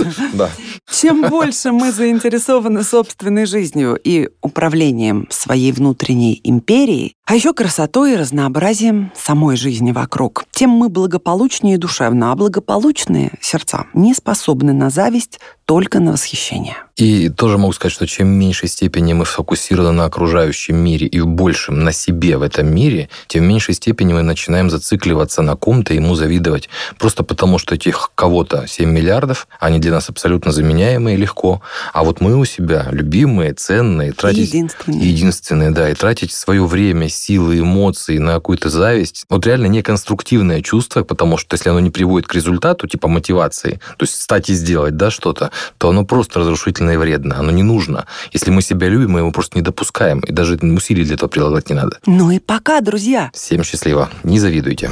Чем 0.91 1.23
больше 1.23 1.73
мы 1.73 1.93
заинтересованы 1.93 2.83
собственной 2.83 3.47
жизнью 3.47 3.99
и 4.03 4.29
управлением 4.41 5.27
своей 5.31 5.73
внутренней 5.73 6.41
империей, 6.43 7.15
а 7.29 7.35
еще 7.35 7.53
красотой 7.53 8.15
и 8.15 8.17
разнообразием 8.17 9.13
самой 9.15 9.59
жизни 9.59 9.93
вокруг, 9.93 10.47
тем 10.51 10.71
мы 10.71 10.89
благополучнее 10.89 11.77
душевно, 11.77 12.33
а 12.33 12.35
благополучные 12.35 13.33
сердца 13.43 13.85
не 13.93 14.15
способны 14.15 14.73
на 14.73 14.89
зависть, 14.89 15.39
только 15.69 16.01
на 16.01 16.13
восхищение. 16.13 16.77
И 16.97 17.29
тоже 17.29 17.59
могу 17.59 17.73
сказать, 17.75 17.93
что 17.93 18.07
чем 18.07 18.27
меньшей 18.27 18.69
степени 18.69 19.13
мы 19.13 19.27
сфокусированы 19.27 19.93
на 19.93 20.07
окружающем 20.07 20.77
мире 20.77 21.07
и 21.07 21.21
в 21.21 21.27
большем 21.27 21.85
на 21.85 21.93
себе 21.93 22.39
в 22.39 22.43
этом 22.43 22.75
мире, 22.75 23.11
тем 23.29 23.45
в 23.45 23.47
меньшей 23.47 23.75
степени 23.75 24.15
мы 24.15 24.23
начинаем 24.23 24.71
зацикливаться 24.71 25.43
на 25.43 25.57
ком-то, 25.57 25.93
ему 25.93 26.15
завидовать. 26.15 26.71
Просто 26.99 27.23
потому, 27.23 27.59
что 27.59 27.75
этих 27.75 28.11
кого-то 28.15 28.67
7 28.67 28.91
миллиардов, 28.91 29.47
они 29.61 29.79
для 29.79 29.93
нас 29.93 30.09
абсолютно 30.09 30.53
заменяемые 30.53 31.19
легко. 31.19 31.61
А 31.93 32.03
вот 32.03 32.23
мы 32.23 32.35
у 32.35 32.47
себя 32.47 32.89
любимые, 32.91 33.53
ценные, 33.53 34.13
тратить... 34.13 34.49
Единственные. 34.49 35.09
Единственные, 35.09 35.71
да. 35.71 35.91
И 35.91 35.95
тратить 35.95 36.33
свое 36.33 36.65
время, 36.65 37.11
силы, 37.11 37.61
эмоции 37.61 38.17
на 38.17 38.33
какую-то 38.33 38.71
зависть. 38.71 39.25
Вот 39.29 39.47
реально 39.47 39.67
неконструктивное 39.67 40.63
чувство, 40.63 41.05
потому 41.05 41.37
что 41.37 41.55
если 41.55 41.69
оно 41.69 41.81
не 41.81 41.91
приводит 41.91 42.27
к 42.27 42.35
результату, 42.35 42.89
типа 42.89 43.07
мотивации, 43.07 43.81
то 43.99 44.05
есть 44.05 44.21
стать 44.21 44.49
и 44.49 44.55
сделать, 44.55 44.97
да, 44.97 45.11
что-то, 45.11 45.53
то 45.79 45.91
оно 45.91 46.05
просто 46.05 46.41
разрушительно 46.41 46.91
и 46.91 46.97
вредно. 46.97 47.39
Оно 47.39 47.51
не 47.51 47.63
нужно. 47.63 48.07
Если 48.33 48.51
мы 48.51 48.63
себя 48.63 48.89
любим, 48.89 49.13
мы 49.13 49.21
его 49.21 49.33
просто 49.33 49.57
не 49.57 49.63
допускаем. 49.63 50.21
И 50.21 50.33
даже 50.33 50.57
усилий 50.57 51.05
для 51.05 51.15
этого 51.15 51.29
прилагать 51.29 51.69
не 51.71 51.75
надо. 51.75 51.99
Ну 52.07 52.31
и 52.31 52.39
пока, 52.39 52.81
друзья. 52.81 53.31
Всем 53.35 53.65
счастливо. 53.65 54.09
Не 54.25 54.41
завидуйте. 54.41 54.91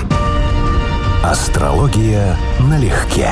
Астрология 1.23 2.37
налегке. 2.61 3.31